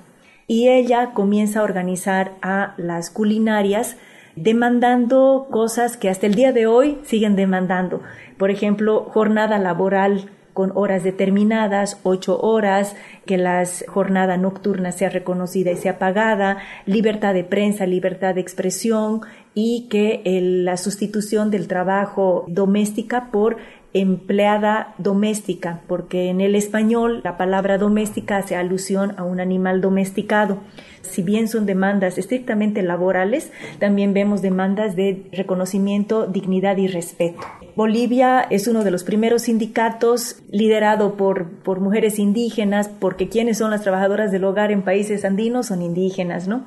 Y 0.48 0.70
ella 0.70 1.12
comienza 1.14 1.60
a 1.60 1.64
organizar 1.64 2.32
a 2.42 2.74
las 2.78 3.10
culinarias 3.10 3.98
demandando 4.36 5.48
cosas 5.52 5.98
que 5.98 6.10
hasta 6.10 6.28
el 6.28 6.36
día 6.36 6.52
de 6.52 6.68
hoy 6.68 7.00
siguen 7.04 7.36
demandando. 7.36 8.02
Por 8.38 8.52
ejemplo, 8.52 9.06
jornada 9.12 9.58
laboral 9.58 10.30
con 10.54 10.72
horas 10.76 11.04
determinadas, 11.04 12.00
ocho 12.04 12.40
horas, 12.42 12.96
que 13.26 13.38
la 13.38 13.64
jornada 13.88 14.36
nocturna 14.36 14.92
sea 14.92 15.10
reconocida 15.10 15.72
y 15.72 15.78
sea 15.78 16.00
pagada, 16.00 16.58
libertad 16.86 17.34
de 17.34 17.46
prensa, 17.46 17.86
libertad 17.86 18.36
de 18.36 18.42
expresión 18.42 19.22
y 19.54 19.88
que 19.90 20.22
la 20.26 20.76
sustitución 20.76 21.50
del 21.50 21.68
trabajo 21.68 22.44
doméstica 22.48 23.30
por 23.32 23.58
empleada 23.94 24.94
doméstica, 24.98 25.82
porque 25.88 26.30
en 26.30 26.42
el 26.42 26.56
español 26.56 27.22
la 27.24 27.38
palabra 27.38 27.78
doméstica 27.78 28.38
hace 28.38 28.56
alusión 28.56 29.14
a 29.18 29.24
un 29.24 29.40
animal 29.40 29.82
domesticado. 29.82 30.60
Si 31.02 31.24
bien 31.24 31.48
son 31.48 31.66
demandas 31.66 32.18
estrictamente 32.18 32.84
laborales, 32.84 33.52
también 33.80 34.14
vemos 34.14 34.42
demandas 34.42 34.96
de 34.96 35.24
reconocimiento, 35.32 36.28
dignidad 36.28 36.78
y 36.78 36.88
respeto. 36.88 37.40
Bolivia 37.76 38.46
es 38.50 38.68
uno 38.68 38.84
de 38.84 38.92
los 38.92 39.04
primeros 39.04 39.44
sindicatos 39.44 40.36
liderado 40.52 41.16
por, 41.16 41.50
por 41.50 41.80
mujeres 41.80 42.20
indígenas, 42.20 42.90
porque 42.90 43.30
quienes 43.30 43.58
son 43.58 43.72
las 43.72 43.82
trabajadoras 43.82 44.32
del 44.32 44.44
hogar 44.44 44.72
en 44.72 44.84
países 44.84 45.26
andinos 45.26 45.68
son 45.68 45.82
indígenas, 45.82 46.48
¿no? 46.48 46.66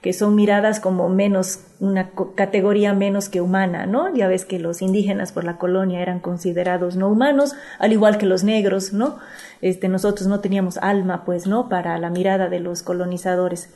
Que 0.00 0.12
son 0.12 0.34
miradas 0.34 0.80
como 0.80 1.08
menos, 1.08 1.60
una 1.78 2.10
categoría 2.34 2.94
menos 2.94 3.28
que 3.28 3.40
humana, 3.40 3.86
¿no? 3.86 4.14
Ya 4.14 4.28
ves 4.28 4.44
que 4.44 4.58
los 4.58 4.80
indígenas 4.80 5.32
por 5.32 5.44
la 5.44 5.58
colonia 5.58 6.00
eran 6.00 6.20
considerados 6.20 6.96
no 6.96 7.08
humanos, 7.08 7.54
al 7.78 7.92
igual 7.92 8.16
que 8.16 8.26
los 8.26 8.42
negros, 8.42 8.92
¿no? 8.92 9.18
Este, 9.60 9.88
nosotros 9.88 10.26
no 10.26 10.40
teníamos 10.40 10.78
alma, 10.78 11.24
pues, 11.24 11.46
¿no? 11.46 11.68
Para 11.68 11.98
la 11.98 12.08
mirada 12.08 12.48
de 12.48 12.60
los 12.60 12.82
colonizadores. 12.82 13.74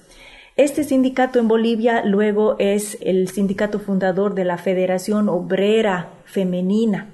Este 0.56 0.84
sindicato 0.84 1.40
en 1.40 1.48
Bolivia 1.48 2.04
luego 2.04 2.56
es 2.58 2.96
el 3.00 3.28
sindicato 3.28 3.80
fundador 3.80 4.34
de 4.34 4.44
la 4.44 4.56
Federación 4.56 5.28
Obrera 5.28 6.10
Femenina. 6.24 7.10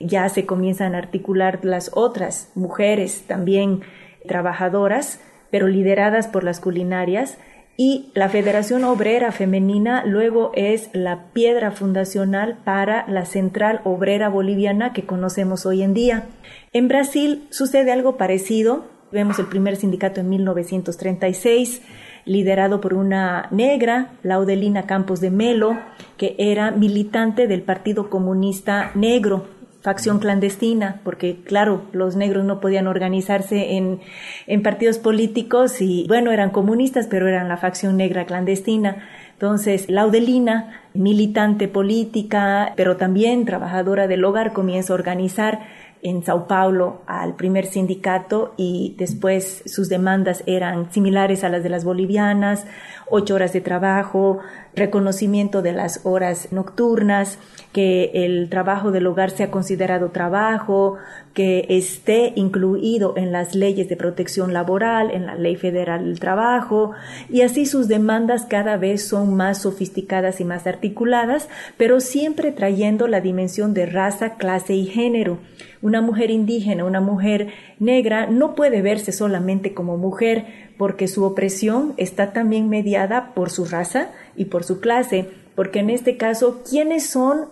Ya 0.00 0.28
se 0.28 0.44
comienzan 0.44 0.94
a 0.94 0.98
articular 0.98 1.60
las 1.62 1.90
otras 1.94 2.50
mujeres 2.54 3.22
también 3.26 3.82
trabajadoras, 4.26 5.20
pero 5.50 5.68
lideradas 5.68 6.26
por 6.26 6.44
las 6.44 6.60
culinarias, 6.60 7.38
y 7.76 8.06
la 8.14 8.28
Federación 8.28 8.84
Obrera 8.84 9.32
Femenina 9.32 10.04
luego 10.06 10.50
es 10.54 10.88
la 10.92 11.24
piedra 11.32 11.72
fundacional 11.72 12.58
para 12.64 13.06
la 13.08 13.26
Central 13.26 13.80
Obrera 13.84 14.28
Boliviana 14.28 14.92
que 14.92 15.04
conocemos 15.04 15.66
hoy 15.66 15.82
en 15.82 15.92
día. 15.92 16.24
En 16.72 16.88
Brasil 16.88 17.46
sucede 17.50 17.92
algo 17.92 18.16
parecido. 18.16 18.86
Vemos 19.12 19.38
el 19.38 19.46
primer 19.46 19.76
sindicato 19.76 20.20
en 20.20 20.30
1936, 20.30 21.82
liderado 22.24 22.80
por 22.80 22.94
una 22.94 23.48
negra, 23.50 24.12
Laudelina 24.22 24.86
Campos 24.86 25.20
de 25.20 25.30
Melo, 25.30 25.78
que 26.16 26.34
era 26.38 26.70
militante 26.70 27.46
del 27.46 27.62
Partido 27.62 28.08
Comunista 28.08 28.90
Negro 28.94 29.55
facción 29.86 30.18
clandestina, 30.18 31.00
porque 31.04 31.36
claro, 31.44 31.82
los 31.92 32.16
negros 32.16 32.44
no 32.44 32.58
podían 32.58 32.88
organizarse 32.88 33.76
en, 33.76 34.00
en 34.48 34.60
partidos 34.64 34.98
políticos 34.98 35.80
y 35.80 36.06
bueno, 36.08 36.32
eran 36.32 36.50
comunistas, 36.50 37.06
pero 37.06 37.28
eran 37.28 37.48
la 37.48 37.56
facción 37.56 37.96
negra 37.96 38.26
clandestina. 38.26 39.04
Entonces, 39.34 39.88
Laudelina, 39.88 40.82
militante 40.92 41.68
política, 41.68 42.72
pero 42.74 42.96
también 42.96 43.44
trabajadora 43.44 44.08
del 44.08 44.24
hogar, 44.24 44.52
comienza 44.52 44.92
a 44.92 44.96
organizar 44.96 45.60
en 46.02 46.24
Sao 46.24 46.48
Paulo 46.48 47.02
al 47.06 47.36
primer 47.36 47.66
sindicato 47.66 48.54
y 48.56 48.96
después 48.98 49.62
sus 49.66 49.88
demandas 49.88 50.42
eran 50.46 50.92
similares 50.92 51.44
a 51.44 51.48
las 51.48 51.62
de 51.62 51.68
las 51.68 51.84
bolivianas, 51.84 52.66
ocho 53.08 53.36
horas 53.36 53.52
de 53.52 53.60
trabajo, 53.60 54.40
reconocimiento 54.76 55.62
de 55.62 55.72
las 55.72 56.00
horas 56.04 56.52
nocturnas, 56.52 57.38
que 57.72 58.10
el 58.14 58.48
trabajo 58.48 58.90
del 58.90 59.06
hogar 59.06 59.30
sea 59.30 59.50
considerado 59.50 60.10
trabajo, 60.10 60.96
que 61.34 61.66
esté 61.68 62.32
incluido 62.36 63.14
en 63.16 63.32
las 63.32 63.54
leyes 63.54 63.88
de 63.88 63.96
protección 63.96 64.52
laboral, 64.52 65.10
en 65.10 65.26
la 65.26 65.34
ley 65.34 65.56
federal 65.56 66.04
del 66.04 66.20
trabajo, 66.20 66.92
y 67.28 67.42
así 67.42 67.66
sus 67.66 67.88
demandas 67.88 68.46
cada 68.46 68.76
vez 68.76 69.06
son 69.06 69.34
más 69.34 69.62
sofisticadas 69.62 70.40
y 70.40 70.44
más 70.44 70.66
articuladas, 70.66 71.48
pero 71.76 72.00
siempre 72.00 72.52
trayendo 72.52 73.08
la 73.08 73.20
dimensión 73.20 73.74
de 73.74 73.86
raza, 73.86 74.36
clase 74.36 74.74
y 74.74 74.86
género. 74.86 75.38
Una 75.82 76.00
mujer 76.00 76.30
indígena, 76.30 76.84
una 76.84 77.00
mujer 77.00 77.48
negra 77.78 78.26
no 78.26 78.54
puede 78.54 78.82
verse 78.82 79.12
solamente 79.12 79.74
como 79.74 79.98
mujer 79.98 80.65
porque 80.78 81.08
su 81.08 81.24
opresión 81.24 81.94
está 81.96 82.32
también 82.32 82.68
mediada 82.68 83.34
por 83.34 83.50
su 83.50 83.64
raza 83.64 84.08
y 84.36 84.46
por 84.46 84.64
su 84.64 84.80
clase, 84.80 85.28
porque 85.54 85.80
en 85.80 85.90
este 85.90 86.16
caso, 86.16 86.62
¿quiénes 86.68 87.08
son 87.08 87.46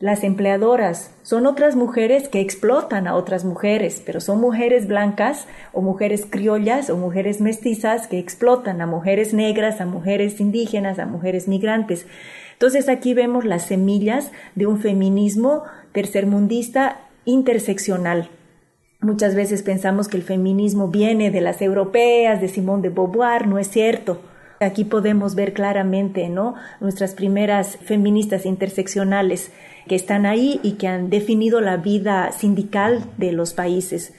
las 0.00 0.24
empleadoras 0.24 1.10
son 1.22 1.44
otras 1.44 1.76
mujeres 1.76 2.30
que 2.30 2.40
explotan 2.40 3.06
a 3.06 3.14
otras 3.14 3.44
mujeres, 3.44 4.02
pero 4.04 4.22
son 4.22 4.40
mujeres 4.40 4.88
blancas 4.88 5.46
o 5.74 5.82
mujeres 5.82 6.26
criollas 6.28 6.88
o 6.88 6.96
mujeres 6.96 7.42
mestizas 7.42 8.06
que 8.06 8.18
explotan 8.18 8.80
a 8.80 8.86
mujeres 8.86 9.34
negras, 9.34 9.82
a 9.82 9.84
mujeres 9.84 10.40
indígenas, 10.40 10.98
a 10.98 11.04
mujeres 11.04 11.48
migrantes. 11.48 12.06
Entonces 12.54 12.88
aquí 12.88 13.12
vemos 13.12 13.44
las 13.44 13.66
semillas 13.66 14.32
de 14.54 14.66
un 14.66 14.80
feminismo 14.80 15.64
tercermundista 15.92 17.02
interseccional. 17.26 18.30
Muchas 19.02 19.34
veces 19.34 19.62
pensamos 19.62 20.08
que 20.08 20.18
el 20.18 20.22
feminismo 20.22 20.88
viene 20.88 21.30
de 21.30 21.40
las 21.40 21.62
europeas, 21.62 22.38
de 22.42 22.48
Simone 22.48 22.82
de 22.82 22.88
Beauvoir, 22.90 23.46
no 23.46 23.58
es 23.58 23.70
cierto. 23.70 24.20
Aquí 24.60 24.84
podemos 24.84 25.34
ver 25.34 25.54
claramente, 25.54 26.28
¿no? 26.28 26.54
Nuestras 26.80 27.14
primeras 27.14 27.78
feministas 27.78 28.44
interseccionales 28.44 29.52
que 29.88 29.94
están 29.94 30.26
ahí 30.26 30.60
y 30.62 30.72
que 30.72 30.86
han 30.86 31.08
definido 31.08 31.62
la 31.62 31.78
vida 31.78 32.30
sindical 32.32 33.02
de 33.16 33.32
los 33.32 33.54
países. 33.54 34.12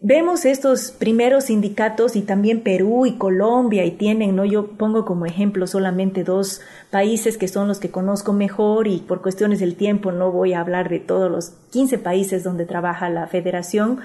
Vemos 0.00 0.44
estos 0.44 0.92
primeros 0.92 1.44
sindicatos 1.44 2.14
y 2.14 2.22
también 2.22 2.62
Perú 2.62 3.04
y 3.06 3.16
Colombia 3.16 3.84
y 3.84 3.90
tienen, 3.90 4.36
¿no? 4.36 4.44
Yo 4.44 4.68
pongo 4.76 5.04
como 5.04 5.26
ejemplo 5.26 5.66
solamente 5.66 6.22
dos 6.22 6.60
países 6.90 7.36
que 7.36 7.48
son 7.48 7.66
los 7.66 7.80
que 7.80 7.90
conozco 7.90 8.32
mejor 8.32 8.86
y 8.86 8.98
por 8.98 9.22
cuestiones 9.22 9.58
del 9.58 9.74
tiempo 9.74 10.12
no 10.12 10.30
voy 10.30 10.52
a 10.52 10.60
hablar 10.60 10.88
de 10.88 11.00
todos 11.00 11.30
los 11.30 11.50
15 11.72 11.98
países 11.98 12.44
donde 12.44 12.64
trabaja 12.64 13.10
la 13.10 13.26
federación, 13.26 13.98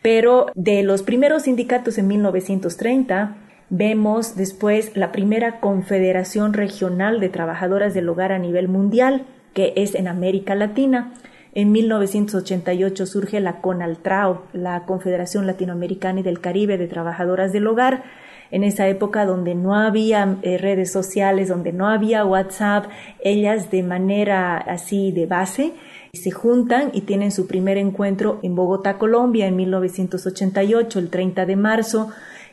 pero 0.00 0.46
de 0.54 0.82
los 0.82 1.02
primeros 1.02 1.42
sindicatos 1.42 1.98
en 1.98 2.08
1930 2.08 3.36
Vemos 3.70 4.36
después 4.36 4.94
la 4.94 5.10
primera 5.10 5.58
Confederación 5.60 6.52
Regional 6.52 7.18
de 7.18 7.30
Trabajadoras 7.30 7.94
del 7.94 8.08
Hogar 8.08 8.30
a 8.30 8.38
nivel 8.38 8.68
mundial, 8.68 9.24
que 9.54 9.72
es 9.76 9.94
en 9.94 10.06
América 10.06 10.54
Latina. 10.54 11.14
En 11.56 11.70
1988 11.70 13.06
surge 13.06 13.40
la 13.40 13.60
CONALTRAO, 13.60 14.42
la 14.52 14.84
Confederación 14.86 15.46
Latinoamericana 15.46 16.20
y 16.20 16.22
del 16.24 16.40
Caribe 16.40 16.78
de 16.78 16.88
Trabajadoras 16.88 17.52
del 17.52 17.68
Hogar. 17.68 18.02
En 18.50 18.64
esa 18.64 18.88
época 18.88 19.24
donde 19.24 19.54
no 19.54 19.74
había 19.76 20.36
eh, 20.42 20.58
redes 20.58 20.90
sociales, 20.92 21.48
donde 21.48 21.72
no 21.72 21.88
había 21.88 22.24
WhatsApp, 22.24 22.86
ellas 23.22 23.70
de 23.70 23.84
manera 23.84 24.56
así 24.56 25.12
de 25.12 25.26
base 25.26 25.72
se 26.12 26.30
juntan 26.30 26.90
y 26.92 27.02
tienen 27.02 27.30
su 27.30 27.46
primer 27.46 27.78
encuentro 27.78 28.40
en 28.42 28.54
Bogotá, 28.54 28.98
Colombia, 28.98 29.46
en 29.46 29.56
1988, 29.56 30.98
el 30.98 31.10
30 31.10 31.46
de 31.46 31.56
marzo, 31.56 32.10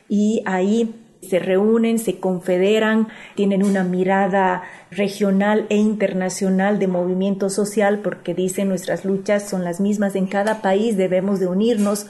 y 0.08 0.42
ahí 0.46 1.01
se 1.22 1.38
reúnen, 1.38 1.98
se 1.98 2.18
confederan, 2.18 3.08
tienen 3.36 3.62
una 3.62 3.84
mirada 3.84 4.62
regional 4.90 5.66
e 5.68 5.76
internacional 5.76 6.78
de 6.78 6.88
movimiento 6.88 7.48
social 7.48 8.00
porque 8.00 8.34
dicen 8.34 8.68
nuestras 8.68 9.04
luchas 9.04 9.48
son 9.48 9.64
las 9.64 9.80
mismas 9.80 10.16
en 10.16 10.26
cada 10.26 10.60
país, 10.62 10.96
debemos 10.96 11.38
de 11.38 11.46
unirnos, 11.46 12.06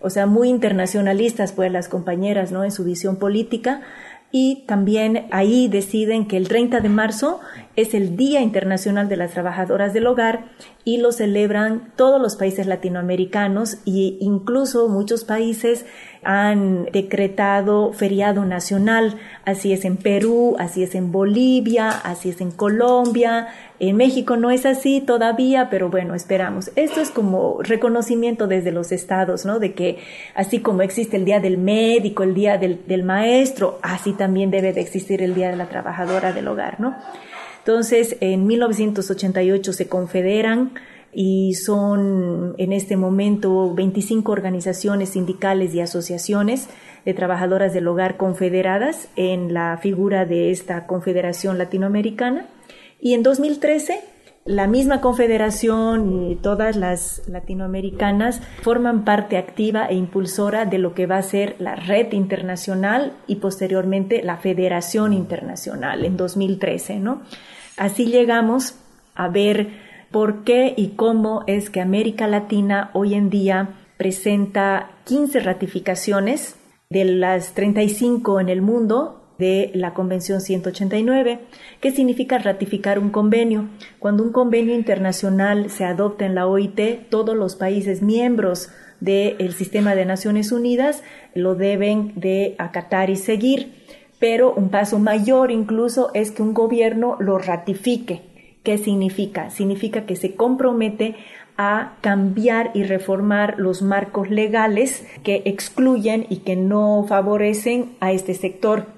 o 0.00 0.10
sea, 0.10 0.26
muy 0.26 0.48
internacionalistas 0.48 1.52
pues 1.52 1.70
las 1.70 1.88
compañeras, 1.88 2.50
¿no? 2.50 2.64
En 2.64 2.72
su 2.72 2.84
visión 2.84 3.16
política, 3.16 3.82
y 4.32 4.64
también 4.66 5.26
ahí 5.30 5.68
deciden 5.68 6.26
que 6.26 6.36
el 6.36 6.48
30 6.48 6.80
de 6.80 6.88
marzo 6.88 7.40
es 7.76 7.94
el 7.94 8.16
Día 8.16 8.40
Internacional 8.40 9.08
de 9.08 9.16
las 9.16 9.32
Trabajadoras 9.32 9.92
del 9.92 10.06
Hogar 10.06 10.46
y 10.84 10.98
lo 10.98 11.12
celebran 11.12 11.92
todos 11.96 12.20
los 12.20 12.36
países 12.36 12.66
latinoamericanos 12.66 13.74
e 13.86 14.18
incluso 14.20 14.88
muchos 14.88 15.24
países 15.24 15.86
han 16.22 16.86
decretado 16.86 17.92
feriado 17.92 18.44
nacional. 18.44 19.16
Así 19.44 19.72
es 19.72 19.84
en 19.84 19.96
Perú, 19.96 20.56
así 20.58 20.82
es 20.82 20.94
en 20.94 21.12
Bolivia, 21.12 21.88
así 21.88 22.30
es 22.30 22.40
en 22.40 22.50
Colombia. 22.50 23.48
En 23.78 23.96
México 23.96 24.36
no 24.36 24.50
es 24.50 24.64
así 24.64 25.02
todavía, 25.02 25.68
pero 25.70 25.90
bueno, 25.90 26.14
esperamos. 26.14 26.70
Esto 26.76 27.00
es 27.00 27.10
como 27.10 27.58
reconocimiento 27.62 28.46
desde 28.46 28.72
los 28.72 28.90
estados, 28.90 29.44
¿no? 29.44 29.58
De 29.58 29.74
que 29.74 29.98
así 30.34 30.60
como 30.60 30.82
existe 30.82 31.16
el 31.16 31.26
Día 31.26 31.40
del 31.40 31.58
Médico, 31.58 32.22
el 32.22 32.34
Día 32.34 32.56
del, 32.56 33.04
Maestro, 33.04 33.78
así 33.82 34.12
también 34.12 34.50
debe 34.50 34.72
de 34.72 34.80
existir 34.80 35.22
el 35.22 35.34
Día 35.34 35.50
de 35.50 35.56
la 35.56 35.68
Trabajadora 35.68 36.32
del 36.32 36.48
Hogar, 36.48 36.80
¿no? 36.80 36.96
Entonces, 37.58 38.16
en 38.20 38.46
1988 38.46 39.72
se 39.72 39.88
confederan 39.88 40.72
y 41.12 41.54
son 41.54 42.54
en 42.58 42.72
este 42.72 42.96
momento 42.96 43.74
25 43.74 44.30
organizaciones 44.30 45.10
sindicales 45.10 45.74
y 45.74 45.80
asociaciones 45.80 46.68
de 47.04 47.14
trabajadoras 47.14 47.72
del 47.72 47.88
hogar 47.88 48.16
confederadas 48.16 49.08
en 49.16 49.54
la 49.54 49.78
figura 49.78 50.26
de 50.26 50.50
esta 50.50 50.86
Confederación 50.86 51.58
Latinoamericana. 51.58 52.46
Y 53.00 53.14
en 53.14 53.22
2013 53.22 54.00
la 54.46 54.68
misma 54.68 55.00
confederación 55.00 56.30
y 56.30 56.36
todas 56.36 56.76
las 56.76 57.20
latinoamericanas 57.26 58.40
forman 58.62 59.04
parte 59.04 59.38
activa 59.38 59.86
e 59.86 59.94
impulsora 59.96 60.66
de 60.66 60.78
lo 60.78 60.94
que 60.94 61.06
va 61.06 61.18
a 61.18 61.22
ser 61.22 61.56
la 61.58 61.74
red 61.74 62.12
internacional 62.12 63.12
y 63.26 63.36
posteriormente 63.36 64.22
la 64.22 64.36
Federación 64.36 65.12
Internacional 65.12 66.04
en 66.04 66.16
2013, 66.16 67.00
¿no? 67.00 67.22
Así 67.76 68.06
llegamos 68.06 68.76
a 69.16 69.28
ver 69.28 69.68
por 70.12 70.44
qué 70.44 70.74
y 70.76 70.90
cómo 70.90 71.42
es 71.48 71.68
que 71.68 71.80
América 71.80 72.28
Latina 72.28 72.90
hoy 72.94 73.14
en 73.14 73.30
día 73.30 73.80
presenta 73.96 74.92
15 75.06 75.40
ratificaciones 75.40 76.54
de 76.88 77.04
las 77.04 77.52
35 77.54 78.38
en 78.38 78.48
el 78.48 78.62
mundo 78.62 79.25
de 79.38 79.70
la 79.74 79.94
Convención 79.94 80.40
189. 80.40 81.40
¿Qué 81.80 81.90
significa 81.90 82.38
ratificar 82.38 82.98
un 82.98 83.10
convenio? 83.10 83.68
Cuando 83.98 84.22
un 84.22 84.32
convenio 84.32 84.74
internacional 84.74 85.70
se 85.70 85.84
adopta 85.84 86.26
en 86.26 86.34
la 86.34 86.46
OIT, 86.46 87.08
todos 87.10 87.36
los 87.36 87.56
países 87.56 88.02
miembros 88.02 88.70
del 89.00 89.52
sistema 89.52 89.94
de 89.94 90.06
Naciones 90.06 90.52
Unidas 90.52 91.02
lo 91.34 91.54
deben 91.54 92.12
de 92.16 92.54
acatar 92.58 93.10
y 93.10 93.16
seguir. 93.16 93.72
Pero 94.18 94.54
un 94.54 94.70
paso 94.70 94.98
mayor 94.98 95.50
incluso 95.50 96.10
es 96.14 96.30
que 96.30 96.42
un 96.42 96.54
gobierno 96.54 97.16
lo 97.20 97.38
ratifique. 97.38 98.22
¿Qué 98.62 98.78
significa? 98.78 99.50
Significa 99.50 100.06
que 100.06 100.16
se 100.16 100.34
compromete 100.34 101.14
a 101.58 101.96
cambiar 102.00 102.70
y 102.74 102.84
reformar 102.84 103.54
los 103.58 103.82
marcos 103.82 104.30
legales 104.30 105.06
que 105.22 105.42
excluyen 105.44 106.26
y 106.28 106.38
que 106.38 106.56
no 106.56 107.04
favorecen 107.08 107.96
a 108.00 108.12
este 108.12 108.34
sector. 108.34 108.95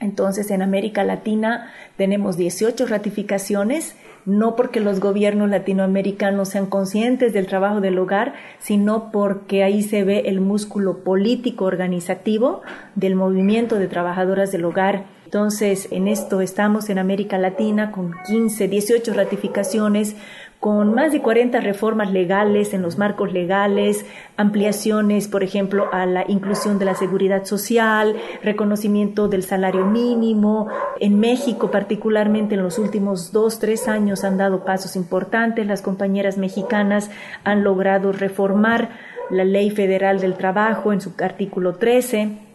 Entonces, 0.00 0.50
en 0.52 0.62
América 0.62 1.02
Latina 1.02 1.72
tenemos 1.96 2.36
18 2.36 2.86
ratificaciones, 2.86 3.96
no 4.26 4.54
porque 4.54 4.78
los 4.78 5.00
gobiernos 5.00 5.50
latinoamericanos 5.50 6.50
sean 6.50 6.66
conscientes 6.66 7.32
del 7.32 7.46
trabajo 7.46 7.80
del 7.80 7.98
hogar, 7.98 8.34
sino 8.60 9.10
porque 9.10 9.64
ahí 9.64 9.82
se 9.82 10.04
ve 10.04 10.24
el 10.26 10.40
músculo 10.40 11.02
político 11.02 11.64
organizativo 11.64 12.62
del 12.94 13.16
movimiento 13.16 13.76
de 13.76 13.88
trabajadoras 13.88 14.52
del 14.52 14.66
hogar. 14.66 15.06
Entonces, 15.24 15.88
en 15.90 16.08
esto 16.08 16.40
estamos 16.40 16.88
en 16.88 16.98
América 16.98 17.36
Latina 17.36 17.90
con 17.90 18.14
15, 18.26 18.68
18 18.68 19.12
ratificaciones, 19.14 20.16
con 20.60 20.92
más 20.92 21.12
de 21.12 21.22
40 21.22 21.60
reformas 21.60 22.10
legales 22.10 22.74
en 22.74 22.82
los 22.82 22.98
marcos 22.98 23.32
legales, 23.32 24.04
ampliaciones, 24.36 25.28
por 25.28 25.44
ejemplo, 25.44 25.88
a 25.92 26.04
la 26.04 26.24
inclusión 26.26 26.80
de 26.80 26.84
la 26.84 26.94
seguridad 26.94 27.44
social, 27.44 28.16
reconocimiento 28.42 29.28
del 29.28 29.44
salario 29.44 29.86
mínimo. 29.86 30.68
En 30.98 31.20
México, 31.20 31.70
particularmente 31.70 32.56
en 32.56 32.64
los 32.64 32.78
últimos 32.78 33.30
dos, 33.30 33.60
tres 33.60 33.86
años, 33.86 34.24
han 34.24 34.36
dado 34.36 34.64
pasos 34.64 34.96
importantes. 34.96 35.66
Las 35.66 35.82
compañeras 35.82 36.38
mexicanas 36.38 37.08
han 37.44 37.62
logrado 37.62 38.10
reformar 38.10 38.90
la 39.30 39.44
Ley 39.44 39.70
Federal 39.70 40.18
del 40.20 40.34
Trabajo 40.34 40.92
en 40.92 41.00
su 41.00 41.12
artículo 41.20 41.76
13 41.76 42.47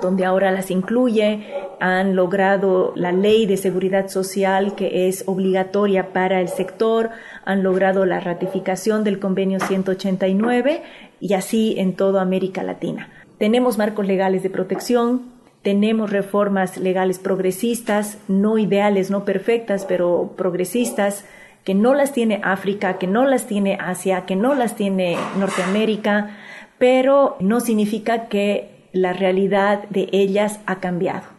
donde 0.00 0.24
ahora 0.24 0.50
las 0.50 0.70
incluye, 0.70 1.46
han 1.80 2.14
logrado 2.14 2.92
la 2.96 3.12
ley 3.12 3.46
de 3.46 3.56
seguridad 3.56 4.08
social 4.08 4.74
que 4.74 5.08
es 5.08 5.24
obligatoria 5.26 6.12
para 6.12 6.40
el 6.40 6.48
sector, 6.48 7.10
han 7.44 7.62
logrado 7.62 8.04
la 8.04 8.20
ratificación 8.20 9.04
del 9.04 9.18
convenio 9.18 9.60
189 9.60 10.82
y 11.20 11.34
así 11.34 11.74
en 11.78 11.94
toda 11.94 12.22
América 12.22 12.62
Latina. 12.62 13.10
Tenemos 13.38 13.78
marcos 13.78 14.06
legales 14.06 14.42
de 14.42 14.50
protección, 14.50 15.22
tenemos 15.62 16.10
reformas 16.10 16.76
legales 16.76 17.18
progresistas, 17.18 18.18
no 18.28 18.58
ideales, 18.58 19.10
no 19.10 19.24
perfectas, 19.24 19.84
pero 19.84 20.34
progresistas, 20.36 21.24
que 21.64 21.74
no 21.74 21.94
las 21.94 22.12
tiene 22.12 22.40
África, 22.44 22.98
que 22.98 23.06
no 23.06 23.26
las 23.26 23.46
tiene 23.46 23.76
Asia, 23.80 24.24
que 24.24 24.36
no 24.36 24.54
las 24.54 24.76
tiene 24.76 25.16
Norteamérica, 25.38 26.30
pero 26.78 27.36
no 27.40 27.60
significa 27.60 28.28
que 28.28 28.77
la 28.92 29.12
realidad 29.12 29.88
de 29.90 30.08
ellas 30.12 30.60
ha 30.66 30.80
cambiado. 30.80 31.37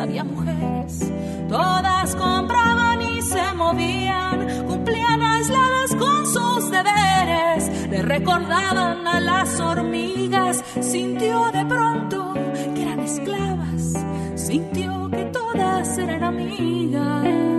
Había 0.00 0.24
mujeres, 0.24 1.12
todas 1.48 2.16
compraban 2.16 3.02
y 3.02 3.20
se 3.22 3.52
movían, 3.54 4.66
cumplían 4.66 5.22
aisladas 5.22 5.94
con 5.96 6.26
sus 6.26 6.70
deberes, 6.70 7.88
le 7.90 8.02
recordaban 8.02 9.06
a 9.06 9.20
las 9.20 9.60
hormigas, 9.60 10.64
sintió 10.80 11.50
de 11.52 11.64
pronto 11.66 12.34
que 12.74 12.82
eran 12.82 13.00
esclavas, 13.00 13.94
sintió 14.36 15.10
que 15.10 15.24
todas 15.26 15.98
eran 15.98 16.24
amigas. 16.24 17.49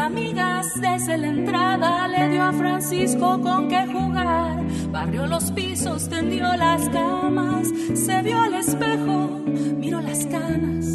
Amigas 0.00 0.80
desde 0.80 1.18
la 1.18 1.28
entrada. 1.28 2.08
Le 2.08 2.28
dio 2.30 2.42
a 2.42 2.52
Francisco 2.52 3.40
con 3.40 3.68
qué 3.68 3.86
jugar. 3.86 4.62
Barrió 4.90 5.26
los 5.26 5.52
pisos, 5.52 6.08
tendió 6.08 6.56
las 6.56 6.88
camas. 6.88 7.68
Se 7.94 8.22
vio 8.22 8.40
al 8.40 8.54
espejo, 8.54 9.42
miró 9.78 10.00
las 10.00 10.26
canas. 10.26 10.86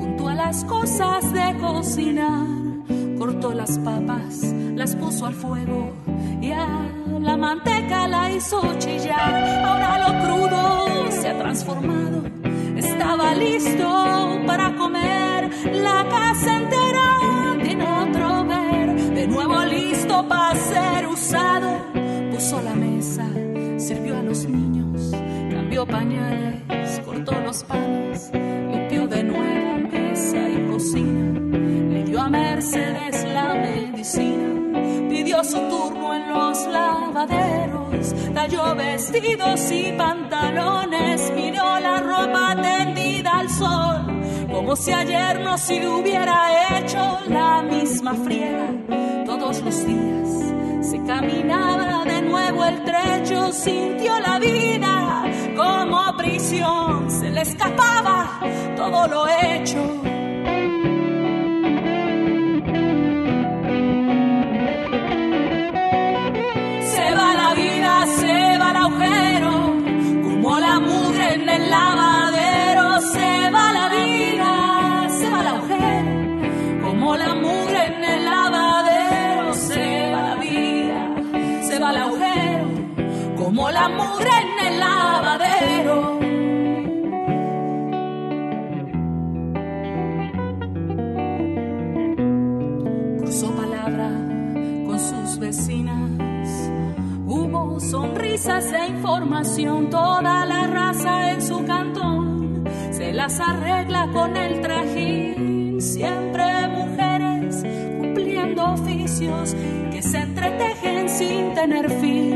Junto 0.00 0.28
a 0.28 0.34
las 0.34 0.64
cosas 0.64 1.32
de 1.32 1.56
cocinar. 1.58 2.46
Cortó 3.18 3.52
las 3.52 3.78
papas, 3.78 4.42
las 4.74 4.94
puso 4.96 5.26
al 5.26 5.34
fuego. 5.34 5.92
Y 6.40 6.52
a 6.52 6.66
la 7.20 7.36
manteca 7.36 8.08
la 8.08 8.30
hizo 8.30 8.60
chillar. 8.78 9.64
Ahora 9.64 10.08
lo 10.08 10.24
crudo 10.24 11.10
se 11.10 11.28
ha 11.28 11.38
transformado 11.38 12.36
estaba 12.76 13.34
listo 13.34 14.38
para 14.46 14.74
comer. 14.76 15.50
La 15.72 16.06
casa 16.08 16.56
entera 16.56 16.95
listo 20.16 20.28
para 20.28 20.54
ser 20.54 21.06
usado. 21.06 21.78
Puso 22.30 22.60
la 22.62 22.74
mesa, 22.74 23.26
sirvió 23.78 24.18
a 24.18 24.22
los 24.22 24.44
niños, 24.46 25.12
cambió 25.50 25.86
pañales, 25.86 27.00
cortó 27.04 27.32
los 27.40 27.64
panes, 27.64 28.30
limpió 28.32 29.06
de 29.06 29.22
nuevo 29.22 29.88
mesa 29.90 30.48
y 30.48 30.70
cocina. 30.70 31.40
Le 31.90 32.04
dio 32.04 32.20
a 32.20 32.28
Mercedes 32.28 33.24
la 33.32 33.54
medicina 33.54 34.44
pidió 35.08 35.42
su 35.42 35.58
turno 35.68 36.14
en 36.14 36.28
los 36.28 36.66
lavaderos, 36.66 38.14
talló 38.34 38.74
vestidos 38.74 39.72
y 39.72 39.92
pantalones, 39.92 41.32
miró 41.34 41.80
la 41.80 42.00
ropa 42.00 42.54
tendida 42.60 43.38
al 43.38 43.48
sol, 43.48 44.06
como 44.52 44.76
si 44.76 44.92
ayer 44.92 45.40
no 45.40 45.56
se 45.56 45.88
hubiera 45.88 46.78
hecho 46.78 47.18
la 47.28 47.62
misma 47.62 48.14
friega 48.14 49.15
todos 49.46 49.62
los 49.62 49.86
días. 49.86 50.90
Se 50.90 51.00
caminaba 51.04 52.04
de 52.04 52.22
nuevo 52.22 52.64
el 52.64 52.82
trecho, 52.82 53.52
sintió 53.52 54.18
la 54.18 54.40
vida 54.40 55.24
como 55.56 56.16
prisión, 56.16 57.08
se 57.08 57.30
le 57.30 57.42
escapaba 57.42 58.40
todo 58.76 59.06
lo 59.06 59.26
hecho. 59.28 60.15
La 83.88 84.40
en 84.40 84.66
el 84.66 84.80
lavadero. 84.80 86.18
Cruzó 93.18 93.50
palabra 93.54 94.10
con 94.86 94.98
sus 94.98 95.38
vecinas. 95.38 96.70
Hubo 97.26 97.80
sonrisas 97.80 98.72
e 98.72 98.86
información, 98.88 99.90
toda 99.90 100.46
la 100.46 100.66
raza 100.66 101.32
en 101.32 101.42
su 101.42 101.64
cantón 101.64 102.26
se 102.96 103.12
las 103.12 103.38
arregla 103.40 104.08
con 104.12 104.36
el 104.36 104.60
trajín. 104.62 105.80
Siempre 105.80 106.68
mujeres 106.68 107.62
cumpliendo 108.00 108.72
oficios 108.72 109.54
que 109.92 110.00
se 110.02 110.18
entretejen 110.18 111.08
sin 111.08 111.54
tener 111.54 111.90
fin. 112.00 112.35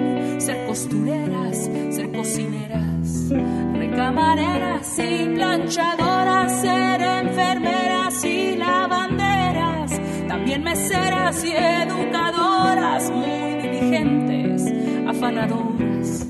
Costureras, 0.70 1.68
ser 1.90 2.12
cocineras, 2.12 3.28
recamareras 3.74 4.98
y 5.00 5.26
planchadoras, 5.35 6.61
ser 6.61 7.02
enfermeras 7.02 8.24
y 8.24 8.56
lavanderas, 8.56 10.00
también 10.28 10.62
meseras 10.62 11.44
y 11.44 11.50
educadoras 11.50 13.11
muy 13.11 13.61
diligentes, 13.61 14.72
afanadoras. 15.09 16.28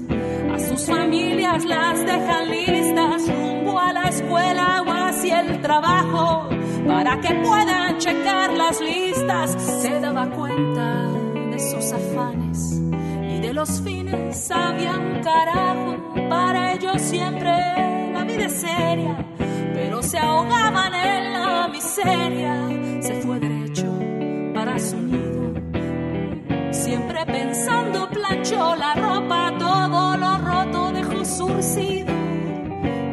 A 0.55 0.59
sus 0.59 0.87
familias 0.87 1.67
las 1.67 2.01
dejan 2.07 2.51
listas 2.51 3.29
rumbo 3.29 3.79
a 3.79 3.93
la 3.93 4.09
escuela 4.09 4.83
o 4.87 4.91
hacia 4.91 5.41
el 5.43 5.61
trabajo 5.61 6.49
para 6.87 7.21
que 7.21 7.35
puedan 7.35 7.99
checar 7.99 8.55
las 8.55 8.81
listas. 8.81 9.53
Se 9.83 10.01
daba 10.01 10.31
cuenta 10.31 11.11
de 11.51 11.59
sus 11.59 11.93
afanes 11.93 12.81
los 13.53 13.81
fines 13.81 14.51
había 14.51 14.95
carajo. 15.23 15.97
Para 16.29 16.73
ellos 16.73 17.01
siempre 17.01 17.53
la 18.13 18.25
vida 18.25 18.49
seria, 18.49 19.27
pero 19.75 20.03
se 20.03 20.19
ahogaban 20.19 20.95
en 20.95 21.33
la 21.33 21.69
miseria. 21.69 22.55
Se 23.01 23.15
fue 23.21 23.41
derecho 23.41 23.87
para 24.55 24.79
su 24.79 24.97
nido 24.97 25.31
Siempre 26.71 27.25
pensando 27.27 28.09
planchó 28.11 28.77
la 28.77 28.95
ropa, 28.95 29.53
todo 29.59 30.17
lo 30.17 30.39
roto 30.39 30.93
dejó 30.93 31.25
surcido. 31.25 32.13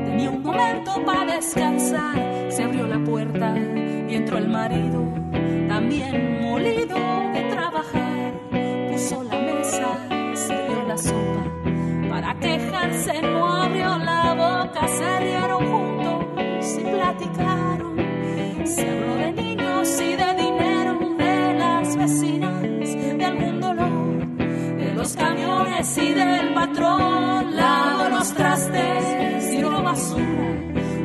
Tenía 0.06 0.30
un 0.30 0.42
momento 0.44 1.04
para 1.06 1.36
descansar, 1.36 2.52
se 2.52 2.64
abrió 2.64 2.88
la 2.88 3.00
puerta 3.04 3.56
y 4.10 4.16
entró 4.16 4.38
el 4.38 4.48
marido, 4.48 5.04
también 5.68 6.42
molido 6.42 6.87
se 13.08 13.22
no 13.22 13.56
abrió 13.56 13.98
la 14.00 14.34
boca, 14.34 14.86
salieron 14.86 15.66
juntos 15.72 16.78
y 16.78 16.84
platicaron. 16.84 17.96
Se 18.66 18.90
habló 18.90 19.16
de 19.16 19.32
niños 19.32 20.02
y 20.02 20.16
de 20.22 20.30
dinero, 20.44 20.92
de 21.18 21.54
las 21.54 21.96
vecinas, 21.96 22.62
de 23.20 23.26
algún 23.26 23.62
dolor, 23.62 24.28
de 24.78 24.94
los 24.94 25.16
camiones 25.16 25.98
y 25.98 26.14
del 26.14 26.54
patrón. 26.54 27.56
Lavo 27.56 28.10
los 28.10 28.34
trastes, 28.34 29.52
tiró 29.52 29.82
basura, 29.82 30.50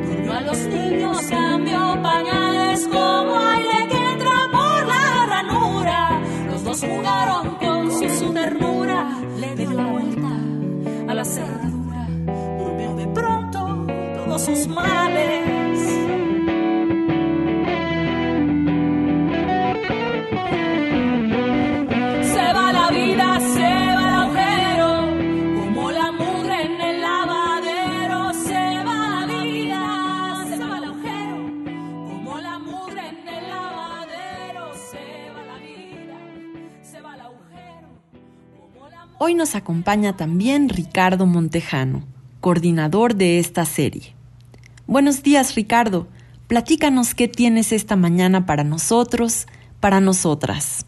durmió 0.07 0.33
a 0.33 0.41
los 0.41 0.59
niños, 0.59 1.23
cambió 1.31 2.03
pañales 2.03 2.88
como 2.88 3.38
aire 3.38 3.87
que 3.91 3.99
entra 4.12 4.37
por 4.51 4.87
la 4.93 5.27
ranura. 5.35 6.21
Los 6.49 6.65
dos 6.65 6.81
jugaron 6.81 7.52
sus 14.45 14.67
males. 14.67 15.79
Se 22.35 22.53
va 22.57 22.73
la 22.73 22.91
vida, 22.91 23.41
se 23.55 23.61
va 23.61 24.03
el 24.09 24.15
agujero, 24.23 24.91
como 25.61 25.91
la 25.93 26.13
mugre 26.13 26.63
en 26.65 26.81
el 26.81 27.01
lavadero. 27.01 28.33
Se 28.35 28.85
va 28.87 28.99
la 29.15 29.27
vida, 29.27 30.45
se 30.49 30.59
va 30.59 30.79
el 30.79 30.85
agujero, 30.85 31.37
como 32.09 32.39
la 32.39 32.59
mugre 32.59 33.09
en 33.09 33.29
el 33.29 33.49
lavadero. 33.49 34.75
Se 34.91 35.05
va 35.35 35.43
la 35.45 35.59
vida, 35.59 36.17
se 36.83 37.01
va 37.01 37.15
el 37.15 37.21
agujero, 37.21 37.89
como 38.59 38.89
la 38.89 39.07
mugre. 39.07 39.17
Hoy 39.19 39.35
nos 39.35 39.55
acompaña 39.55 40.17
también 40.17 40.69
Ricardo 40.69 41.27
Montejano, 41.27 42.03
coordinador 42.41 43.15
de 43.15 43.39
esta 43.39 43.65
serie. 43.65 44.17
Buenos 44.88 45.23
días, 45.23 45.55
Ricardo. 45.55 46.09
Platícanos 46.49 47.14
qué 47.14 47.29
tienes 47.29 47.73
esta 47.73 47.95
mañana 47.95 48.47
para 48.47 48.64
nosotros, 48.64 49.47
para 49.79 50.01
nosotras. 50.01 50.85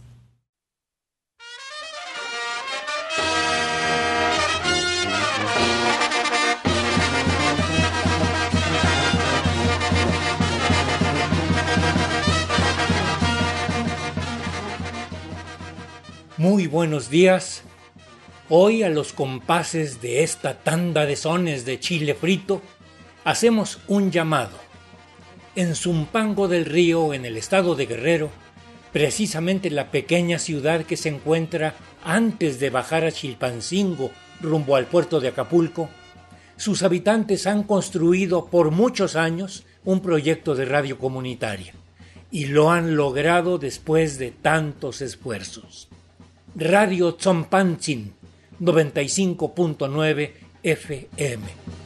Muy 16.37 16.67
buenos 16.67 17.11
días. 17.11 17.63
Hoy 18.51 18.83
a 18.83 18.91
los 18.91 19.13
compases 19.13 20.03
de 20.03 20.23
esta 20.25 20.59
tanda 20.59 21.07
de 21.07 21.17
sones 21.17 21.65
de 21.65 21.81
chile 21.81 22.15
frito, 22.15 22.61
hacemos 23.25 23.81
un 23.89 24.11
llamado. 24.11 24.57
En 25.57 25.75
Zumpango 25.75 26.49
del 26.49 26.65
Río, 26.65 27.15
en 27.15 27.25
el 27.25 27.37
estado 27.37 27.75
de 27.75 27.87
Guerrero, 27.87 28.31
precisamente 28.93 29.71
la 29.71 29.91
pequeña 29.91 30.39
ciudad 30.39 30.85
que 30.85 30.97
se 30.97 31.09
encuentra 31.09 31.75
antes 32.05 32.61
de 32.61 32.71
bajar 32.71 33.05
a 33.05 33.13
Chilpancingo 33.13 34.11
rumbo 34.41 34.77
al 34.77 34.87
puerto 34.87 35.21
de 35.21 35.29
Acapulco, 35.29 35.89
sus 36.57 36.83
habitantes 36.83 37.47
han 37.47 37.65
construido 37.65 38.47
por 38.47 38.71
muchos 38.71 39.17
años 39.17 39.65
un 39.85 40.01
proyecto 40.01 40.55
de 40.55 40.65
radio 40.65 40.99
comunitaria 40.99 41.75
y 42.31 42.47
lo 42.47 42.71
han 42.71 42.97
logrado 42.97 43.59
después 43.59 44.19
de 44.19 44.31
tantos 44.31 45.01
esfuerzos. 45.01 45.89
Radio 46.55 47.15
Tzompantzin 47.15 48.13
95.9 48.61 50.33
FM. 50.63 51.84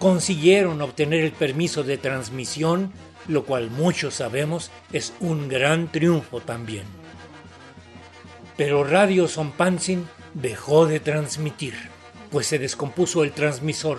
Consiguieron 0.00 0.80
obtener 0.80 1.22
el 1.22 1.32
permiso 1.32 1.82
de 1.82 1.98
transmisión, 1.98 2.90
lo 3.28 3.44
cual 3.44 3.70
muchos 3.70 4.14
sabemos 4.14 4.70
es 4.94 5.12
un 5.20 5.46
gran 5.46 5.92
triunfo 5.92 6.40
también. 6.40 6.84
Pero 8.56 8.82
Radio 8.82 9.28
Zompantzin 9.28 10.08
dejó 10.32 10.86
de 10.86 11.00
transmitir, 11.00 11.74
pues 12.30 12.46
se 12.46 12.58
descompuso 12.58 13.24
el 13.24 13.32
transmisor. 13.32 13.98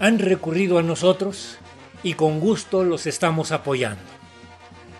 Han 0.00 0.18
recurrido 0.18 0.78
a 0.78 0.82
nosotros 0.82 1.58
y 2.02 2.14
con 2.14 2.40
gusto 2.40 2.82
los 2.82 3.06
estamos 3.06 3.52
apoyando. 3.52 4.02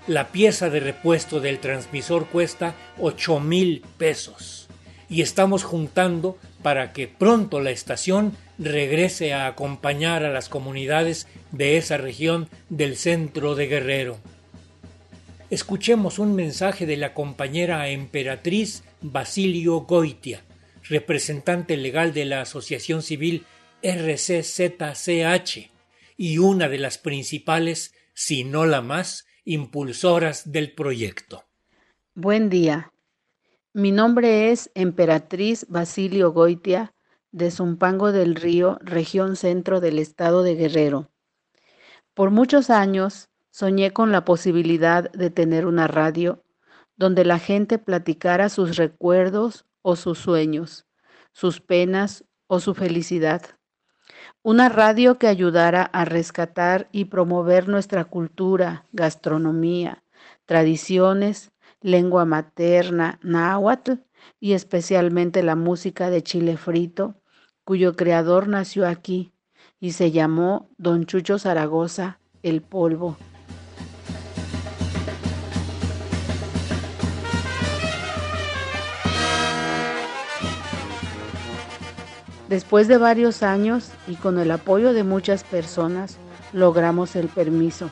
La 0.06 0.28
pieza 0.28 0.70
de 0.70 0.78
repuesto 0.78 1.40
del 1.40 1.58
transmisor 1.58 2.26
cuesta 2.26 2.76
8 3.00 3.40
mil 3.40 3.84
pesos 3.98 4.63
y 5.14 5.22
estamos 5.22 5.62
juntando 5.62 6.36
para 6.60 6.92
que 6.92 7.06
pronto 7.06 7.60
la 7.60 7.70
estación 7.70 8.36
regrese 8.58 9.32
a 9.32 9.46
acompañar 9.46 10.24
a 10.24 10.32
las 10.32 10.48
comunidades 10.48 11.28
de 11.52 11.76
esa 11.76 11.98
región 11.98 12.48
del 12.68 12.96
centro 12.96 13.54
de 13.54 13.68
Guerrero. 13.68 14.18
Escuchemos 15.50 16.18
un 16.18 16.34
mensaje 16.34 16.84
de 16.84 16.96
la 16.96 17.14
compañera 17.14 17.88
emperatriz 17.90 18.82
Basilio 19.02 19.82
Goitia, 19.82 20.42
representante 20.82 21.76
legal 21.76 22.12
de 22.12 22.24
la 22.24 22.40
Asociación 22.40 23.00
Civil 23.00 23.44
RCZCH 23.84 25.70
y 26.16 26.38
una 26.38 26.68
de 26.68 26.78
las 26.78 26.98
principales, 26.98 27.94
si 28.14 28.42
no 28.42 28.66
la 28.66 28.82
más, 28.82 29.26
impulsoras 29.44 30.50
del 30.50 30.72
proyecto. 30.72 31.44
Buen 32.16 32.48
día. 32.48 32.90
Mi 33.76 33.90
nombre 33.90 34.52
es 34.52 34.70
Emperatriz 34.76 35.66
Basilio 35.68 36.30
Goitia 36.30 36.94
de 37.32 37.50
Zumpango 37.50 38.12
del 38.12 38.36
Río, 38.36 38.78
región 38.80 39.34
centro 39.34 39.80
del 39.80 39.98
estado 39.98 40.44
de 40.44 40.54
Guerrero. 40.54 41.10
Por 42.14 42.30
muchos 42.30 42.70
años 42.70 43.30
soñé 43.50 43.90
con 43.90 44.12
la 44.12 44.24
posibilidad 44.24 45.10
de 45.10 45.28
tener 45.30 45.66
una 45.66 45.88
radio 45.88 46.44
donde 46.94 47.24
la 47.24 47.40
gente 47.40 47.80
platicara 47.80 48.48
sus 48.48 48.76
recuerdos 48.76 49.66
o 49.82 49.96
sus 49.96 50.20
sueños, 50.20 50.86
sus 51.32 51.60
penas 51.60 52.24
o 52.46 52.60
su 52.60 52.74
felicidad. 52.74 53.42
Una 54.44 54.68
radio 54.68 55.18
que 55.18 55.26
ayudara 55.26 55.82
a 55.82 56.04
rescatar 56.04 56.88
y 56.92 57.06
promover 57.06 57.66
nuestra 57.66 58.04
cultura, 58.04 58.86
gastronomía, 58.92 60.04
tradiciones, 60.46 61.50
lengua 61.84 62.24
materna, 62.24 63.18
náhuatl 63.22 63.92
y 64.40 64.54
especialmente 64.54 65.42
la 65.42 65.54
música 65.54 66.08
de 66.08 66.22
chile 66.22 66.56
frito, 66.56 67.20
cuyo 67.62 67.94
creador 67.94 68.48
nació 68.48 68.88
aquí 68.88 69.34
y 69.78 69.92
se 69.92 70.10
llamó 70.10 70.70
Don 70.78 71.04
Chucho 71.04 71.38
Zaragoza, 71.38 72.20
el 72.42 72.62
polvo. 72.62 73.18
Después 82.48 82.88
de 82.88 82.96
varios 82.96 83.42
años 83.42 83.90
y 84.08 84.14
con 84.14 84.38
el 84.38 84.50
apoyo 84.52 84.94
de 84.94 85.04
muchas 85.04 85.44
personas, 85.44 86.16
logramos 86.54 87.14
el 87.14 87.28
permiso. 87.28 87.90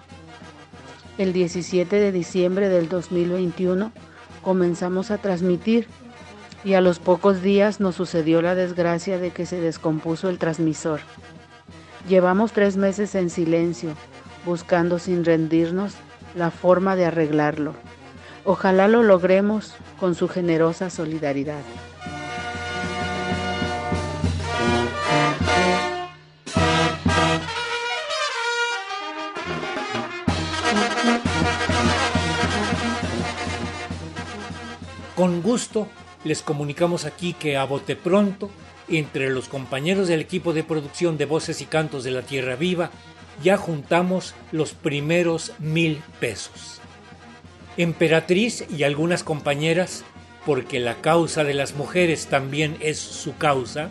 El 1.19 1.35
17 1.35 2.01
de 2.01 2.11
diciembre 2.11 2.71
del 2.71 2.89
2021 2.89 3.93
comenzamos 4.41 5.11
a 5.11 5.19
transmitir 5.19 5.87
y 6.65 6.73
a 6.73 6.81
los 6.81 7.01
pocos 7.01 7.43
días 7.43 7.81
nos 7.81 7.97
sucedió 7.97 8.41
la 8.41 8.55
desgracia 8.55 9.19
de 9.19 9.31
que 9.31 9.45
se 9.45 9.61
descompuso 9.61 10.31
el 10.31 10.39
transmisor. 10.39 11.01
Llevamos 12.09 12.53
tres 12.53 12.79
meses 12.79 13.15
en 13.15 13.29
silencio, 13.29 13.91
buscando 14.47 14.99
sin 14.99 15.25
rendirnos 15.25 15.95
la 16.35 16.51
forma 16.51 16.97
de 16.97 17.05
arreglarlo. 17.05 17.75
Ojalá 18.45 18.89
lo 18.89 19.03
logremos 19.03 19.75
con 20.01 20.15
su 20.15 20.29
generosa 20.29 20.89
solidaridad. 20.89 21.61
Con 35.23 35.41
gusto 35.41 35.87
les 36.25 36.43
comunicamos 36.43 37.05
aquí 37.05 37.33
que 37.33 37.57
a 37.57 37.63
bote 37.63 37.95
pronto, 37.95 38.51
entre 38.89 39.31
los 39.31 39.47
compañeros 39.47 40.09
del 40.09 40.21
equipo 40.21 40.53
de 40.53 40.65
producción 40.65 41.17
de 41.17 41.27
Voces 41.27 41.61
y 41.61 41.67
Cantos 41.67 42.03
de 42.03 42.11
la 42.11 42.23
Tierra 42.23 42.57
Viva, 42.57 42.91
ya 43.41 43.57
juntamos 43.57 44.35
los 44.51 44.73
primeros 44.73 45.53
mil 45.61 46.03
pesos. 46.19 46.81
Emperatriz 47.77 48.65
y 48.69 48.83
algunas 48.83 49.23
compañeras, 49.23 50.03
porque 50.45 50.81
la 50.81 50.97
causa 50.97 51.45
de 51.45 51.55
las 51.55 51.77
mujeres 51.77 52.27
también 52.27 52.77
es 52.81 52.99
su 52.99 53.37
causa, 53.37 53.91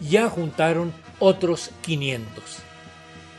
ya 0.00 0.28
juntaron 0.28 0.92
otros 1.18 1.70
500. 1.80 2.58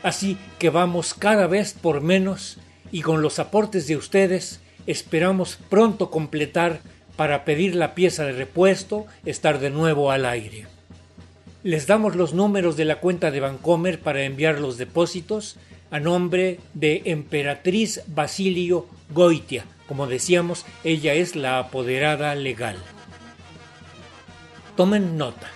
Así 0.02 0.36
que 0.58 0.68
vamos 0.68 1.14
cada 1.14 1.46
vez 1.46 1.74
por 1.74 2.00
menos 2.00 2.58
y 2.90 3.02
con 3.02 3.22
los 3.22 3.38
aportes 3.38 3.86
de 3.86 3.96
ustedes 3.96 4.58
esperamos 4.88 5.58
pronto 5.68 6.10
completar 6.10 6.80
para 7.14 7.44
pedir 7.44 7.74
la 7.74 7.94
pieza 7.94 8.24
de 8.24 8.32
repuesto, 8.32 9.04
estar 9.26 9.60
de 9.60 9.68
nuevo 9.70 10.10
al 10.10 10.24
aire. 10.24 10.66
Les 11.62 11.86
damos 11.86 12.16
los 12.16 12.32
números 12.32 12.78
de 12.78 12.86
la 12.86 13.00
cuenta 13.00 13.30
de 13.30 13.40
Bancomer 13.40 14.00
para 14.00 14.22
enviar 14.22 14.60
los 14.60 14.78
depósitos 14.78 15.56
a 15.90 16.00
nombre 16.00 16.58
de 16.72 17.02
Emperatriz 17.04 18.00
Basilio 18.06 18.86
Goitia. 19.10 19.66
Como 19.86 20.06
decíamos, 20.06 20.64
ella 20.84 21.12
es 21.12 21.36
la 21.36 21.58
apoderada 21.58 22.34
legal. 22.34 22.78
Tomen 24.74 25.18
nota. 25.18 25.50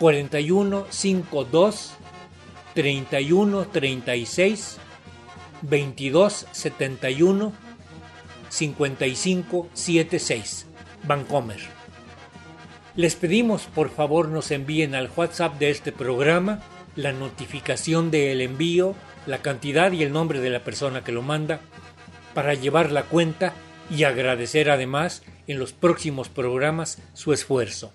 4152 0.00 1.92
3136 2.74 4.78
2271 5.62 7.71
5576 8.52 10.66
Bancomer. 11.04 11.58
Les 12.94 13.16
pedimos 13.16 13.62
por 13.62 13.88
favor 13.88 14.28
nos 14.28 14.50
envíen 14.50 14.94
al 14.94 15.10
WhatsApp 15.16 15.58
de 15.58 15.70
este 15.70 15.90
programa 15.90 16.60
la 16.94 17.12
notificación 17.12 18.10
del 18.10 18.42
envío, 18.42 18.94
la 19.26 19.38
cantidad 19.38 19.92
y 19.92 20.02
el 20.02 20.12
nombre 20.12 20.40
de 20.40 20.50
la 20.50 20.62
persona 20.62 21.02
que 21.02 21.12
lo 21.12 21.22
manda 21.22 21.60
para 22.34 22.52
llevar 22.52 22.92
la 22.92 23.04
cuenta 23.04 23.54
y 23.90 24.04
agradecer 24.04 24.68
además 24.68 25.22
en 25.46 25.58
los 25.58 25.72
próximos 25.72 26.28
programas 26.28 26.98
su 27.14 27.32
esfuerzo. 27.32 27.90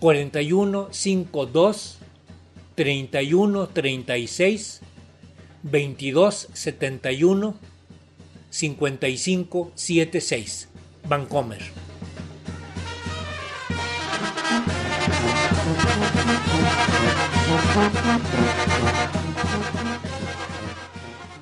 4152 0.00 1.98
3136 2.74 4.80
2271 5.62 7.75
5576 8.56 10.68
Vancomer. 11.06 11.60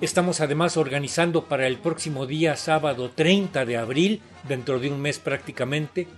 Estamos 0.00 0.40
además 0.40 0.76
organizando 0.76 1.44
para 1.44 1.68
el 1.68 1.78
próximo 1.78 2.26
día 2.26 2.56
sábado 2.56 3.12
30 3.14 3.64
de 3.64 3.76
abril, 3.76 4.20
dentro 4.48 4.80
de 4.80 4.90
un 4.90 5.00
mes 5.00 5.20
prácticamente, 5.20 6.08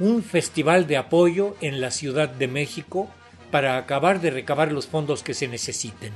un 0.00 0.24
festival 0.24 0.88
de 0.88 0.96
apoyo 0.96 1.54
en 1.60 1.80
la 1.80 1.92
Ciudad 1.92 2.28
de 2.28 2.48
México 2.48 3.08
para 3.52 3.76
acabar 3.76 4.20
de 4.20 4.32
recabar 4.32 4.72
los 4.72 4.88
fondos 4.88 5.22
que 5.22 5.34
se 5.34 5.46
necesiten. 5.46 6.12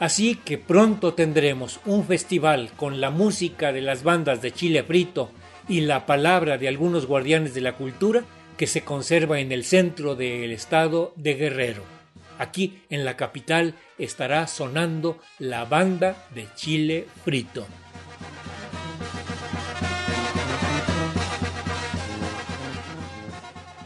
Así 0.00 0.34
que 0.34 0.58
pronto 0.58 1.14
tendremos 1.14 1.80
un 1.86 2.04
festival 2.04 2.72
con 2.76 3.00
la 3.00 3.10
música 3.10 3.72
de 3.72 3.80
las 3.80 4.02
bandas 4.02 4.42
de 4.42 4.52
Chile 4.52 4.82
Frito 4.82 5.30
y 5.68 5.82
la 5.82 6.04
palabra 6.04 6.58
de 6.58 6.68
algunos 6.68 7.06
guardianes 7.06 7.54
de 7.54 7.60
la 7.60 7.76
cultura 7.76 8.24
que 8.56 8.66
se 8.66 8.82
conserva 8.82 9.40
en 9.40 9.52
el 9.52 9.64
centro 9.64 10.14
del 10.16 10.52
estado 10.52 11.12
de 11.16 11.34
Guerrero. 11.34 11.82
Aquí 12.38 12.82
en 12.90 13.04
la 13.04 13.16
capital 13.16 13.74
estará 13.96 14.46
sonando 14.48 15.18
la 15.38 15.64
banda 15.64 16.26
de 16.34 16.48
Chile 16.56 17.06
Frito. 17.24 17.66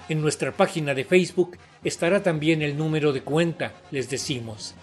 En 0.09 0.23
nuestra 0.23 0.53
página 0.53 0.95
de 0.95 1.05
Facebook 1.05 1.59
estará 1.85 2.23
también 2.23 2.63
el 2.63 2.79
número 2.79 3.13
de 3.13 3.21
cuenta, 3.21 3.75
les 3.91 4.09
decimos. 4.09 4.75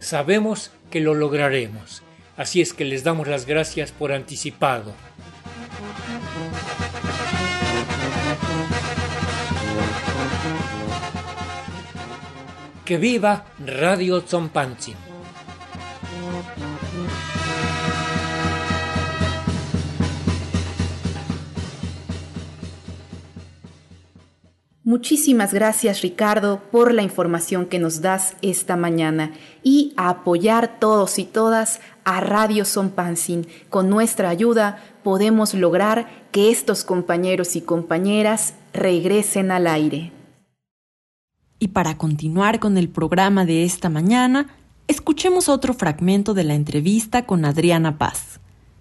Sabemos 0.00 0.70
que 0.90 1.00
lo 1.00 1.14
lograremos, 1.14 2.02
así 2.36 2.60
es 2.60 2.72
que 2.72 2.84
les 2.84 3.04
damos 3.04 3.26
las 3.26 3.46
gracias 3.46 3.92
por 3.92 4.12
anticipado. 4.12 4.94
Que 12.84 12.96
viva 12.96 13.44
Radio 13.58 14.22
Zompanzi. 14.22 14.94
Muchísimas 24.88 25.52
gracias 25.52 26.00
Ricardo 26.00 26.62
por 26.70 26.94
la 26.94 27.02
información 27.02 27.66
que 27.66 27.78
nos 27.78 28.00
das 28.00 28.36
esta 28.40 28.74
mañana 28.74 29.32
y 29.68 29.92
a 29.98 30.08
apoyar 30.08 30.80
todos 30.80 31.18
y 31.18 31.24
todas 31.24 31.80
a 32.02 32.20
Radio 32.20 32.64
Pansin. 32.94 33.46
Con 33.68 33.90
nuestra 33.90 34.30
ayuda 34.30 34.78
podemos 35.02 35.52
lograr 35.52 36.08
que 36.32 36.50
estos 36.50 36.84
compañeros 36.84 37.54
y 37.54 37.60
compañeras 37.60 38.54
regresen 38.72 39.50
al 39.50 39.66
aire. 39.66 40.10
Y 41.58 41.68
para 41.68 41.98
continuar 41.98 42.60
con 42.60 42.78
el 42.78 42.88
programa 42.88 43.44
de 43.44 43.64
esta 43.64 43.90
mañana, 43.90 44.46
escuchemos 44.86 45.50
otro 45.50 45.74
fragmento 45.74 46.32
de 46.32 46.44
la 46.44 46.54
entrevista 46.54 47.26
con 47.26 47.44
Adriana 47.44 47.98
Paz, 47.98 48.40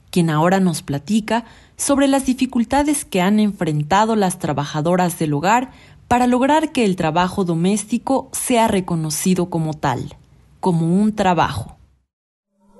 quien 0.10 0.30
ahora 0.30 0.62
nos 0.62 0.84
platica 0.84 1.44
sobre 1.76 2.08
las 2.08 2.26
dificultades 2.26 3.04
que 3.04 3.20
han 3.20 3.42
enfrentado 3.42 4.16
las 4.16 4.40
trabajadoras 4.40 5.20
del 5.20 5.34
hogar 5.34 5.72
para 6.08 6.28
lograr 6.28 6.72
que 6.72 6.86
el 6.86 6.96
trabajo 6.96 7.44
doméstico 7.44 8.30
sea 8.32 8.70
reconocido 8.70 9.50
como 9.50 9.74
tal, 9.74 10.16
como 10.60 10.86
un 10.86 11.16
trabajo. 11.16 11.78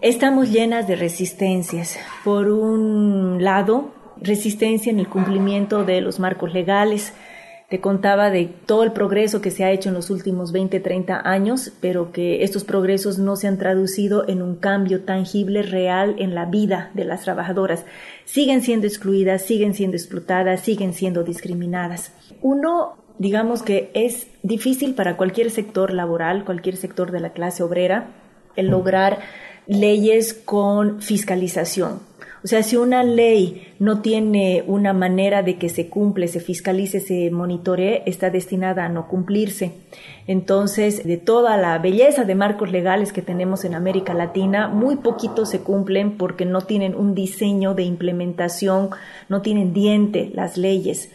Estamos 0.02 0.52
llenas 0.52 0.88
de 0.88 0.96
resistencias. 0.96 1.98
Por 2.24 2.50
un 2.50 3.44
lado, 3.44 3.92
resistencia 4.22 4.92
en 4.92 5.00
el 5.00 5.08
cumplimiento 5.08 5.84
de 5.86 6.02
los 6.02 6.20
marcos 6.20 6.54
legales. 6.54 7.14
Te 7.70 7.82
contaba 7.82 8.30
de 8.30 8.46
todo 8.46 8.84
el 8.84 8.94
progreso 8.94 9.42
que 9.42 9.52
se 9.52 9.66
ha 9.66 9.72
hecho 9.72 9.90
en 9.90 9.96
los 9.96 10.10
últimos 10.10 10.52
20, 10.52 10.80
30 10.80 11.28
años, 11.28 11.74
pero 11.82 12.12
que 12.12 12.44
estos 12.44 12.64
progresos 12.64 13.18
no 13.18 13.36
se 13.36 13.48
han 13.48 13.58
traducido 13.58 14.28
en 14.30 14.42
un 14.42 14.56
cambio 14.56 15.04
tangible, 15.04 15.64
real 15.64 16.16
en 16.20 16.34
la 16.34 16.46
vida 16.46 16.92
de 16.94 17.04
las 17.04 17.24
trabajadoras. 17.24 17.84
Siguen 18.24 18.62
siendo 18.62 18.88
excluidas, 18.88 19.42
siguen 19.42 19.74
siendo 19.74 19.98
explotadas, 19.98 20.62
siguen 20.62 20.94
siendo 20.94 21.24
discriminadas. 21.24 22.14
Uno 22.42 22.98
digamos 23.20 23.64
que 23.64 23.92
es 23.94 24.28
difícil 24.44 24.94
para 24.94 25.18
cualquier 25.18 25.52
sector 25.52 25.94
laboral, 25.94 26.46
cualquier 26.46 26.76
sector 26.76 27.12
de 27.12 27.20
la 27.20 27.32
clase 27.32 27.64
obrera, 27.64 28.12
el 28.56 28.68
lograr 28.68 29.20
leyes 29.68 30.34
con 30.34 31.02
fiscalización. 31.02 32.00
O 32.44 32.48
sea, 32.48 32.62
si 32.64 32.78
una 32.78 33.04
ley 33.04 33.74
no 33.80 34.02
tiene 34.02 34.64
una 34.68 34.94
manera 34.94 35.42
de 35.42 35.58
que 35.58 35.70
se 35.70 35.90
cumple, 35.90 36.28
se 36.28 36.40
fiscalice, 36.40 37.00
se 37.00 37.32
monitoree, 37.32 38.04
está 38.06 38.30
destinada 38.30 38.86
a 38.86 38.90
no 38.90 39.08
cumplirse. 39.08 39.74
Entonces, 40.28 41.04
de 41.04 41.18
toda 41.18 41.58
la 41.58 41.78
belleza 41.80 42.26
de 42.26 42.36
marcos 42.36 42.72
legales 42.72 43.12
que 43.12 43.24
tenemos 43.24 43.66
en 43.66 43.74
América 43.74 44.14
Latina, 44.14 44.68
muy 44.68 44.98
poquitos 44.98 45.50
se 45.50 45.62
cumplen 45.62 46.18
porque 46.18 46.46
no 46.46 46.62
tienen 46.62 46.96
un 46.96 47.16
diseño 47.16 47.74
de 47.74 47.84
implementación, 47.84 48.92
no 49.30 49.42
tienen 49.42 49.74
diente 49.74 50.32
las 50.34 50.58
leyes. 50.58 51.10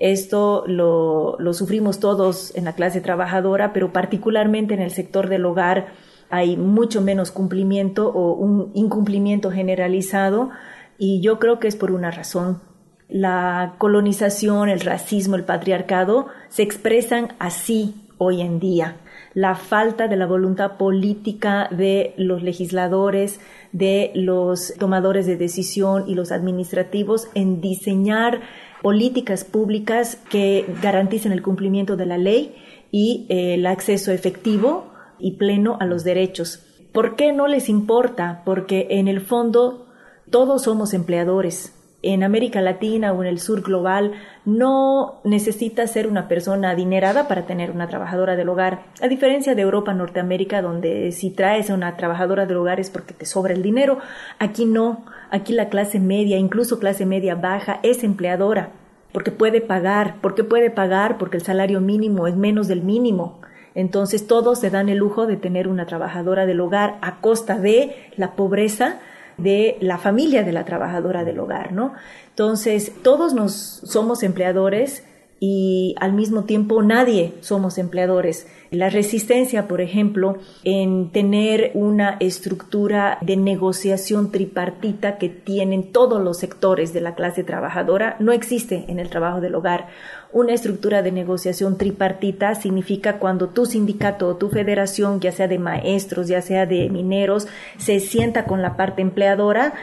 Esto 0.00 0.64
lo, 0.66 1.36
sufrimos 1.52 2.00
todos 2.00 2.54
en 2.56 2.64
la 2.64 2.74
clase 2.74 3.00
trabajadora, 3.00 3.72
pero 3.72 3.92
particularmente 3.92 4.74
en 4.74 4.80
el 4.80 4.90
sector 4.90 5.28
del 5.28 5.44
hogar 5.44 5.88
hay 6.28 6.56
mucho 6.56 7.00
menos 7.00 7.30
cumplimiento 7.30 8.08
o 8.08 8.34
un 8.34 8.72
incumplimiento 8.74 9.50
generalizado 9.50 10.50
y 10.98 11.20
yo 11.20 11.38
creo 11.38 11.58
que 11.58 11.68
es 11.68 11.76
por 11.76 11.92
una 11.92 12.10
razón. 12.10 12.60
La 13.08 13.76
colonización, 13.78 14.68
el 14.68 14.80
racismo, 14.80 15.36
el 15.36 15.44
patriarcado 15.44 16.26
se 16.48 16.62
expresan 16.62 17.28
así 17.38 18.06
hoy 18.18 18.40
en 18.40 18.58
día. 18.58 18.96
La 19.34 19.54
falta 19.54 20.08
de 20.08 20.16
la 20.16 20.26
voluntad 20.26 20.76
política 20.78 21.68
de 21.70 22.14
los 22.16 22.42
legisladores, 22.42 23.38
de 23.72 24.10
los 24.14 24.74
tomadores 24.78 25.26
de 25.26 25.36
decisión 25.36 26.04
y 26.08 26.14
los 26.14 26.32
administrativos 26.32 27.28
en 27.34 27.60
diseñar 27.60 28.40
políticas 28.82 29.44
públicas 29.44 30.16
que 30.30 30.66
garanticen 30.82 31.32
el 31.32 31.42
cumplimiento 31.42 31.96
de 31.96 32.06
la 32.06 32.18
ley 32.18 32.54
y 32.90 33.26
eh, 33.28 33.54
el 33.54 33.66
acceso 33.66 34.12
efectivo 34.12 34.92
y 35.18 35.32
pleno 35.32 35.76
a 35.80 35.86
los 35.86 36.04
derechos. 36.04 36.62
¿Por 36.92 37.16
qué 37.16 37.32
no 37.32 37.46
les 37.46 37.68
importa? 37.68 38.42
Porque 38.44 38.86
en 38.90 39.08
el 39.08 39.20
fondo 39.20 39.86
todos 40.30 40.62
somos 40.62 40.94
empleadores. 40.94 41.72
En 42.02 42.22
América 42.22 42.60
Latina 42.60 43.12
o 43.12 43.22
en 43.22 43.28
el 43.28 43.40
sur 43.40 43.62
global 43.62 44.12
no 44.44 45.20
necesita 45.24 45.86
ser 45.88 46.06
una 46.06 46.28
persona 46.28 46.70
adinerada 46.70 47.26
para 47.26 47.46
tener 47.46 47.70
una 47.70 47.88
trabajadora 47.88 48.36
del 48.36 48.48
hogar, 48.48 48.84
a 49.00 49.08
diferencia 49.08 49.54
de 49.54 49.62
Europa, 49.62 49.92
Norteamérica, 49.92 50.62
donde 50.62 51.10
si 51.10 51.30
traes 51.30 51.68
a 51.68 51.74
una 51.74 51.96
trabajadora 51.96 52.46
del 52.46 52.58
hogar 52.58 52.80
es 52.80 52.90
porque 52.90 53.14
te 53.14 53.26
sobra 53.26 53.54
el 53.54 53.62
dinero. 53.62 53.98
Aquí 54.38 54.66
no, 54.66 55.04
aquí 55.30 55.52
la 55.52 55.68
clase 55.68 56.00
media, 56.00 56.38
incluso 56.38 56.78
clase 56.78 57.06
media 57.06 57.34
baja, 57.34 57.80
es 57.82 58.04
empleadora, 58.04 58.70
porque 59.12 59.30
puede 59.30 59.60
pagar, 59.60 60.16
porque 60.20 60.44
puede 60.44 60.70
pagar, 60.70 61.18
porque 61.18 61.38
el 61.38 61.42
salario 61.42 61.80
mínimo 61.80 62.26
es 62.26 62.36
menos 62.36 62.68
del 62.68 62.82
mínimo. 62.82 63.40
Entonces 63.74 64.26
todos 64.26 64.58
se 64.58 64.70
dan 64.70 64.88
el 64.88 64.98
lujo 64.98 65.26
de 65.26 65.36
tener 65.36 65.68
una 65.68 65.86
trabajadora 65.86 66.46
del 66.46 66.60
hogar 66.60 66.98
a 67.02 67.20
costa 67.20 67.58
de 67.58 67.94
la 68.16 68.32
pobreza 68.32 69.00
de 69.36 69.76
la 69.80 69.98
familia 69.98 70.42
de 70.42 70.52
la 70.52 70.64
trabajadora 70.64 71.24
del 71.24 71.38
hogar, 71.38 71.72
¿no? 71.72 71.92
Entonces, 72.30 72.92
todos 73.02 73.34
nos 73.34 73.52
somos 73.52 74.22
empleadores 74.22 75.04
y 75.38 75.94
al 76.00 76.12
mismo 76.14 76.44
tiempo 76.44 76.82
nadie 76.82 77.34
somos 77.40 77.76
empleadores. 77.78 78.46
La 78.70 78.88
resistencia, 78.88 79.68
por 79.68 79.80
ejemplo, 79.80 80.38
en 80.64 81.10
tener 81.10 81.70
una 81.74 82.16
estructura 82.20 83.18
de 83.20 83.36
negociación 83.36 84.32
tripartita 84.32 85.18
que 85.18 85.28
tienen 85.28 85.92
todos 85.92 86.22
los 86.22 86.38
sectores 86.38 86.92
de 86.92 87.00
la 87.00 87.14
clase 87.14 87.44
trabajadora 87.44 88.16
no 88.18 88.32
existe 88.32 88.86
en 88.88 88.98
el 88.98 89.10
trabajo 89.10 89.40
del 89.40 89.54
hogar. 89.54 89.88
Una 90.32 90.52
estructura 90.52 91.02
de 91.02 91.12
negociación 91.12 91.78
tripartita 91.78 92.54
significa 92.54 93.18
cuando 93.18 93.48
tu 93.48 93.64
sindicato 93.64 94.28
o 94.28 94.36
tu 94.36 94.48
federación, 94.48 95.20
ya 95.20 95.32
sea 95.32 95.48
de 95.48 95.58
maestros, 95.58 96.28
ya 96.28 96.42
sea 96.42 96.66
de 96.66 96.90
mineros, 96.90 97.46
se 97.78 98.00
sienta 98.00 98.44
con 98.44 98.60
la 98.60 98.76
parte 98.76 99.02
empleadora 99.02 99.74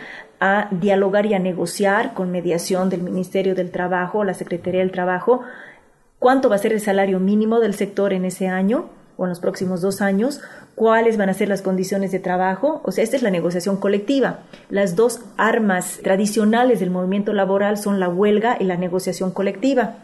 a 0.45 0.67
dialogar 0.71 1.25
y 1.25 1.35
a 1.35 1.39
negociar 1.39 2.13
con 2.13 2.29
mediación 2.29 2.89
del 2.89 3.01
Ministerio 3.01 3.55
del 3.55 3.71
Trabajo, 3.71 4.25
la 4.25 4.33
Secretaría 4.33 4.81
del 4.81 4.91
Trabajo, 4.91 5.39
cuánto 6.19 6.49
va 6.49 6.55
a 6.55 6.59
ser 6.59 6.73
el 6.73 6.81
salario 6.81 7.21
mínimo 7.21 7.61
del 7.61 7.73
sector 7.73 8.11
en 8.11 8.25
ese 8.25 8.49
año 8.49 8.89
o 9.15 9.23
en 9.23 9.29
los 9.29 9.39
próximos 9.39 9.79
dos 9.79 10.01
años, 10.01 10.41
cuáles 10.75 11.15
van 11.15 11.29
a 11.29 11.33
ser 11.33 11.47
las 11.47 11.61
condiciones 11.61 12.11
de 12.11 12.19
trabajo. 12.19 12.81
O 12.83 12.91
sea, 12.91 13.05
esta 13.05 13.15
es 13.15 13.23
la 13.23 13.31
negociación 13.31 13.77
colectiva. 13.77 14.39
Las 14.69 14.97
dos 14.97 15.21
armas 15.37 16.01
tradicionales 16.03 16.81
del 16.81 16.91
movimiento 16.91 17.31
laboral 17.31 17.77
son 17.77 18.01
la 18.01 18.09
huelga 18.09 18.57
y 18.59 18.65
la 18.65 18.75
negociación 18.75 19.31
colectiva. 19.31 19.99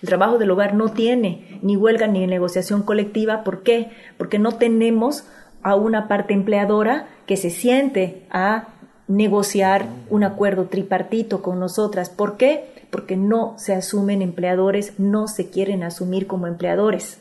El 0.00 0.08
trabajo 0.08 0.38
del 0.38 0.52
hogar 0.52 0.72
no 0.72 0.92
tiene 0.92 1.60
ni 1.60 1.76
huelga 1.76 2.06
ni 2.06 2.26
negociación 2.26 2.82
colectiva. 2.82 3.44
¿Por 3.44 3.62
qué? 3.62 3.90
Porque 4.16 4.38
no 4.38 4.52
tenemos 4.52 5.24
a 5.62 5.74
una 5.74 6.08
parte 6.08 6.32
empleadora 6.32 7.08
que 7.26 7.36
se 7.36 7.50
siente 7.50 8.22
a 8.30 8.68
negociar 9.08 9.86
un 10.10 10.24
acuerdo 10.24 10.66
tripartito 10.66 11.42
con 11.42 11.58
nosotras. 11.60 12.10
¿Por 12.10 12.36
qué? 12.36 12.64
Porque 12.90 13.16
no 13.16 13.54
se 13.58 13.74
asumen 13.74 14.22
empleadores, 14.22 14.98
no 14.98 15.28
se 15.28 15.50
quieren 15.50 15.82
asumir 15.82 16.26
como 16.26 16.46
empleadores. 16.46 17.18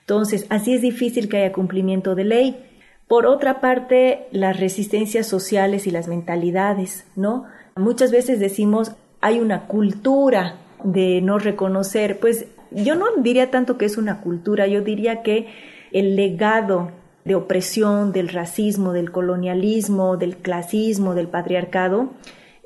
Entonces, 0.00 0.46
así 0.50 0.74
es 0.74 0.82
difícil 0.82 1.28
que 1.28 1.38
haya 1.38 1.52
cumplimiento 1.52 2.14
de 2.14 2.24
ley. 2.24 2.64
Por 3.08 3.26
otra 3.26 3.60
parte, 3.60 4.26
las 4.30 4.58
resistencias 4.58 5.26
sociales 5.26 5.86
y 5.86 5.90
las 5.90 6.08
mentalidades, 6.08 7.06
¿no? 7.16 7.44
Muchas 7.76 8.10
veces 8.10 8.40
decimos, 8.40 8.92
hay 9.20 9.40
una 9.40 9.66
cultura 9.66 10.56
de 10.82 11.20
no 11.22 11.38
reconocer, 11.38 12.18
pues 12.20 12.46
yo 12.70 12.94
no 12.94 13.06
diría 13.18 13.50
tanto 13.50 13.78
que 13.78 13.84
es 13.84 13.96
una 13.96 14.20
cultura, 14.20 14.66
yo 14.66 14.82
diría 14.82 15.22
que 15.22 15.48
el 15.92 16.16
legado 16.16 16.90
de 17.26 17.34
opresión, 17.34 18.12
del 18.12 18.28
racismo, 18.28 18.92
del 18.92 19.10
colonialismo, 19.10 20.16
del 20.16 20.36
clasismo, 20.36 21.14
del 21.14 21.26
patriarcado, 21.26 22.10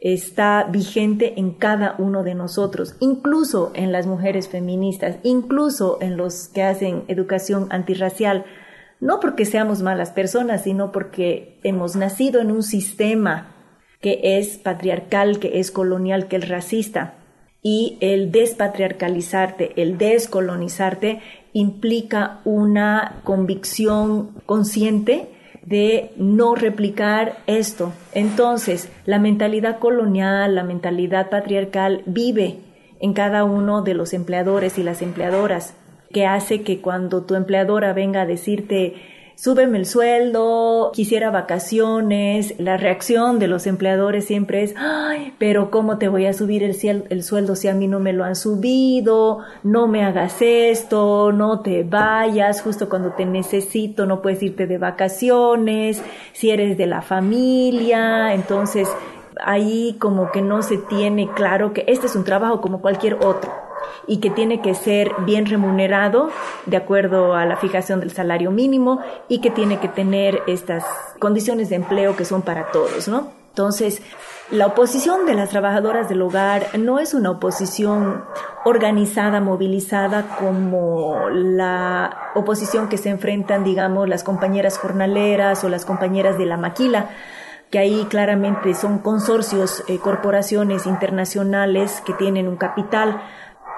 está 0.01 0.65
vigente 0.65 1.35
en 1.39 1.53
cada 1.53 1.95
uno 1.99 2.23
de 2.23 2.35
nosotros, 2.35 2.95
incluso 3.01 3.73
en 3.75 3.91
las 3.91 4.07
mujeres 4.07 4.49
feministas, 4.49 5.17
incluso 5.23 5.99
en 6.03 6.17
los 6.17 6.49
que 6.49 6.63
hacen 6.63 7.05
educación 7.09 7.69
antirracial, 7.71 8.45
no 9.01 9.19
porque 9.19 9.47
seamos 9.47 9.81
malas 9.81 10.11
personas, 10.11 10.63
sino 10.65 10.93
porque 10.93 11.59
hemos 11.63 11.97
nacido 11.97 12.41
en 12.41 12.51
un 12.51 12.63
sistema 12.63 13.55
que 14.03 14.21
es 14.39 14.59
patriarcal, 14.59 15.39
que 15.39 15.59
es 15.59 15.71
colonial, 15.71 16.29
que 16.29 16.37
es 16.37 16.49
racista. 16.49 17.15
Y 17.63 17.99
el 18.01 18.31
despatriarcalizarte, 18.33 19.83
el 19.83 19.99
descolonizarte, 19.99 21.21
implica 21.53 22.41
una 22.45 23.21
convicción 23.25 24.31
consciente 24.47 25.29
de 25.65 26.11
no 26.17 26.55
replicar 26.55 27.39
esto. 27.47 27.93
Entonces, 28.13 28.91
la 29.05 29.19
mentalidad 29.19 29.79
colonial, 29.79 30.55
la 30.55 30.65
mentalidad 30.65 31.31
patriarcal 31.31 32.03
vive 32.07 32.59
en 33.01 33.13
cada 33.13 33.45
uno 33.45 33.83
de 33.83 33.95
los 33.95 34.13
empleadores 34.13 34.79
y 34.79 34.83
las 34.83 35.03
empleadoras, 35.03 35.75
que 36.13 36.27
hace 36.27 36.63
que 36.63 36.81
cuando 36.81 37.23
tu 37.23 37.35
empleadora 37.35 37.93
venga 37.93 38.23
a 38.23 38.27
decirte 38.27 38.95
súbeme 39.41 39.79
el 39.79 39.87
sueldo, 39.87 40.91
quisiera 40.93 41.31
vacaciones. 41.31 42.55
La 42.59 42.77
reacción 42.77 43.39
de 43.39 43.49
los 43.49 43.67
empleadores 43.67 44.27
siempre 44.27 44.63
es, 44.63 44.75
ay, 44.77 45.33
pero 45.39 45.71
¿cómo 45.71 45.97
te 45.97 46.09
voy 46.09 46.27
a 46.27 46.35
subir 46.35 46.63
el, 46.63 46.77
el 47.09 47.23
sueldo 47.23 47.57
si 47.57 47.69
a 47.69 47.75
mí 47.75 47.89
no 47.89 48.01
me 48.01 48.13
lo 48.13 48.25
han 48.25 48.37
subido? 48.37 49.39
No 49.63 49.89
me 49.89 50.05
hagas 50.05 50.37
esto, 50.43 51.33
no 51.33 51.61
te 51.61 51.85
vayas, 51.85 52.61
justo 52.61 52.91
cuando 52.91 53.13
te 53.13 53.25
necesito 53.25 54.05
no 54.05 54.21
puedes 54.21 54.43
irte 54.43 54.67
de 54.67 54.77
vacaciones, 54.77 56.03
si 56.35 56.51
eres 56.51 56.77
de 56.77 56.87
la 56.87 57.01
familia, 57.01 58.35
entonces 58.35 58.89
ahí 59.43 59.97
como 59.99 60.31
que 60.33 60.43
no 60.43 60.63
se 60.63 60.77
tiene 60.77 61.31
claro 61.33 61.73
que 61.73 61.85
este 61.89 62.09
es 62.09 62.15
un 62.15 62.25
trabajo 62.25 62.61
como 62.61 62.83
cualquier 62.83 63.15
otro 63.15 63.70
y 64.07 64.19
que 64.19 64.31
tiene 64.31 64.61
que 64.61 64.75
ser 64.75 65.13
bien 65.27 65.47
remunerado 65.47 66.31
de 66.67 66.77
acuerdo 66.77 67.35
a 67.35 67.45
la 67.45 67.57
fijación 67.57 68.01
del 68.01 68.11
salario 68.11 68.51
mínimo 68.51 69.01
y 69.29 69.41
que 69.41 69.51
tiene 69.51 69.79
que 69.79 69.89
tener 69.89 70.43
estas 70.47 70.85
condiciones 71.19 71.69
de 71.71 71.77
empleo 71.77 72.17
que 72.17 72.25
son 72.25 72.43
para 72.43 72.71
todos, 72.71 73.09
¿no? 73.09 73.41
Entonces, 73.51 74.01
la 74.51 74.67
oposición 74.67 75.27
de 75.27 75.35
las 75.35 75.51
trabajadoras 75.51 76.09
del 76.09 76.23
hogar 76.23 76.79
no 76.79 76.99
es 76.99 77.15
una 77.15 77.31
oposición 77.31 78.25
organizada, 78.65 79.41
movilizada 79.41 80.37
como 80.39 81.29
la 81.31 82.31
oposición 82.35 82.89
que 82.89 82.97
se 82.97 83.11
enfrentan, 83.11 83.65
digamos, 83.65 84.09
las 84.09 84.23
compañeras 84.23 84.79
jornaleras 84.79 85.63
o 85.65 85.69
las 85.69 85.85
compañeras 85.85 86.39
de 86.39 86.47
la 86.47 86.57
maquila, 86.57 87.11
que 87.71 87.79
ahí 87.79 88.07
claramente 88.09 88.75
son 88.75 88.99
consorcios, 88.99 89.85
eh, 89.89 89.99
corporaciones 89.99 90.87
internacionales 90.87 92.03
que 92.05 92.13
tienen 92.13 92.49
un 92.49 92.57
capital 92.57 93.23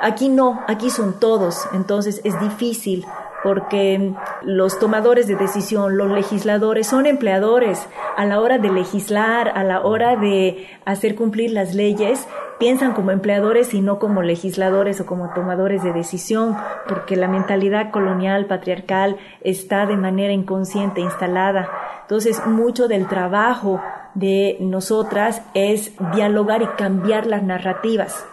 Aquí 0.05 0.29
no, 0.29 0.65
aquí 0.67 0.91
son 0.91 1.21
todos, 1.21 1.69
entonces 1.73 2.21
es 2.25 2.39
difícil 2.41 3.07
porque 3.45 4.15
los 4.43 4.81
tomadores 4.81 5.29
de 5.29 5.37
decisión, 5.37 5.97
los 5.97 6.11
legisladores 6.11 6.89
son 6.89 7.07
empleadores. 7.07 7.87
A 8.17 8.25
la 8.25 8.41
hora 8.41 8.59
de 8.59 8.69
legislar, 8.73 9.53
a 9.55 9.63
la 9.63 9.83
hora 9.83 10.17
de 10.17 10.67
hacer 10.85 11.15
cumplir 11.15 11.53
las 11.53 11.77
leyes, 11.77 12.27
piensan 12.59 12.95
como 12.95 13.13
empleadores 13.13 13.75
y 13.75 13.81
no 13.81 14.01
como 14.01 14.23
legisladores 14.23 15.01
o 15.01 15.07
como 15.07 15.33
tomadores 15.35 15.85
de 15.85 15.93
decisión, 15.93 16.57
porque 16.89 17.15
la 17.15 17.29
mentalidad 17.29 17.93
colonial, 17.93 18.47
patriarcal, 18.47 19.19
está 19.43 19.87
de 19.87 19.97
manera 19.97 20.33
inconsciente 20.33 21.01
instalada. 21.01 21.69
Entonces, 22.01 22.45
mucho 22.45 22.89
del 22.89 23.07
trabajo 23.07 23.81
de 24.15 24.57
nosotras 24.59 25.43
es 25.55 25.93
dialogar 26.13 26.61
y 26.63 26.67
cambiar 26.77 27.29
las 27.29 27.45
narrativas 27.45 28.27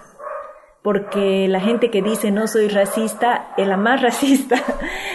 porque 0.82 1.50
la 1.50 1.60
gente 1.60 1.92
que 1.92 2.02
dice 2.02 2.32
no 2.32 2.48
soy 2.48 2.70
racista 2.70 3.50
es 3.58 3.68
la 3.68 3.78
más 3.78 4.02
racista. 4.02 4.56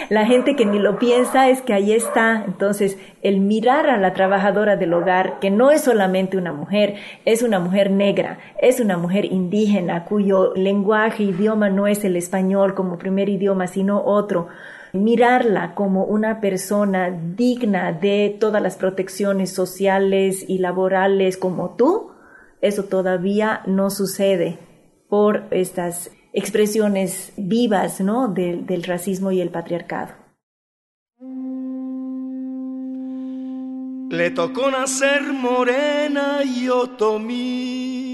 La 0.09 0.25
gente 0.27 0.55
que 0.55 0.65
ni 0.65 0.77
lo 0.77 0.99
piensa 0.99 1.49
es 1.49 1.63
que 1.63 1.73
ahí 1.73 1.91
está. 1.91 2.43
Entonces, 2.45 2.99
el 3.23 3.39
mirar 3.39 3.89
a 3.89 3.97
la 3.97 4.13
trabajadora 4.13 4.75
del 4.75 4.93
hogar, 4.93 5.39
que 5.39 5.49
no 5.49 5.71
es 5.71 5.81
solamente 5.81 6.37
una 6.37 6.53
mujer, 6.53 6.95
es 7.25 7.41
una 7.41 7.59
mujer 7.59 7.89
negra, 7.89 8.37
es 8.61 8.79
una 8.79 8.97
mujer 8.97 9.25
indígena 9.25 10.05
cuyo 10.05 10.53
lenguaje, 10.53 11.23
idioma 11.23 11.69
no 11.69 11.87
es 11.87 12.03
el 12.05 12.15
español 12.15 12.75
como 12.75 12.99
primer 12.99 13.27
idioma, 13.29 13.65
sino 13.65 14.03
otro. 14.03 14.47
Mirarla 14.93 15.73
como 15.73 16.03
una 16.03 16.39
persona 16.39 17.09
digna 17.09 17.91
de 17.91 18.37
todas 18.39 18.61
las 18.61 18.77
protecciones 18.77 19.51
sociales 19.51 20.45
y 20.47 20.59
laborales 20.59 21.37
como 21.37 21.71
tú, 21.71 22.11
eso 22.61 22.83
todavía 22.83 23.61
no 23.65 23.89
sucede 23.89 24.59
por 25.15 25.47
estas 25.51 26.11
expresiones 26.33 27.31
vivas 27.37 28.01
¿no? 28.01 28.27
del, 28.27 28.83
racismo 28.83 29.31
y 29.31 29.39
el 29.39 29.49
patriarcado. 29.49 30.13
Le 34.09 34.29
tocó 34.31 34.69
nacer 34.69 35.21
morena 35.31 36.39
y 36.43 36.67
otomí, 36.67 38.11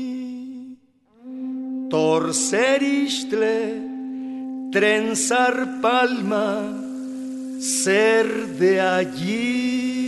torcer 1.90 2.84
trenzar 4.72 5.82
palma, 5.82 6.80
ser 7.60 8.28
de 8.60 8.80
allí. 8.80 10.01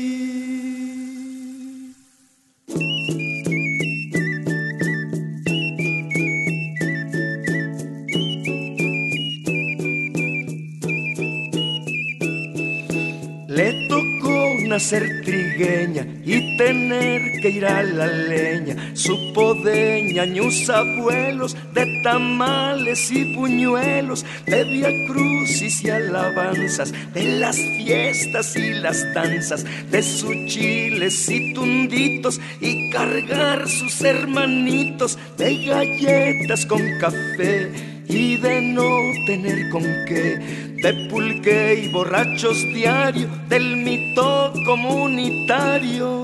Ser 14.79 15.21
trigueña 15.23 16.05
y 16.25 16.57
tener 16.57 17.39
que 17.41 17.49
ir 17.49 17.65
a 17.65 17.83
la 17.83 18.07
leña. 18.07 18.75
Supo 18.95 19.53
de 19.53 20.01
ñaños 20.13 20.69
abuelos, 20.69 21.55
de 21.73 22.01
tamales 22.03 23.11
y 23.11 23.35
puñuelos, 23.35 24.25
de 24.45 24.63
via 24.63 24.89
crucis 25.07 25.83
y 25.83 25.89
alabanzas, 25.89 26.93
de 27.13 27.39
las 27.39 27.55
fiestas 27.55 28.55
y 28.55 28.73
las 28.73 29.13
danzas, 29.13 29.65
de 29.91 30.01
sus 30.01 30.35
chiles 30.47 31.29
y 31.29 31.53
tunditos 31.53 32.39
y 32.59 32.89
cargar 32.89 33.67
sus 33.69 34.01
hermanitos 34.01 35.17
de 35.37 35.65
galletas 35.65 36.65
con 36.65 36.81
café 36.99 37.92
y 38.07 38.37
de 38.37 38.61
no 38.61 38.87
tener 39.25 39.69
con 39.69 39.83
qué, 40.07 40.37
de 40.81 41.07
pulque 41.09 41.83
y 41.85 41.91
borrachos 41.91 42.61
diario 42.73 43.27
del 43.47 43.77
mito 43.77 44.53
comunitario. 44.65 46.23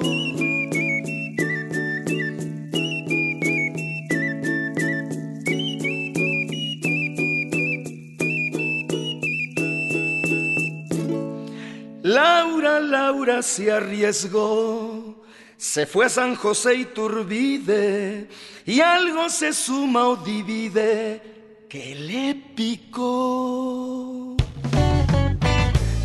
Laura, 12.04 12.80
Laura 12.80 13.42
se 13.44 13.72
arriesgó, 13.72 15.24
se 15.58 15.86
fue 15.86 16.08
a 16.08 16.10
San 16.10 16.36
José 16.36 16.76
y 16.76 16.86
Turbide, 16.86 18.28
y 18.66 18.82
algo 18.82 19.30
se 19.30 19.54
suma 19.54 20.08
o 20.08 20.16
divide 20.16 21.39
que 21.70 21.94
le 21.94 22.36
picó. 22.56 24.36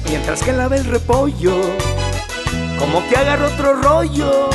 Mientras 0.09 0.43
que 0.43 0.53
lava 0.53 0.77
el 0.77 0.85
repollo, 0.85 1.59
como 2.79 3.09
que 3.09 3.17
agarra 3.17 3.47
otro 3.47 3.75
rollo. 3.75 4.51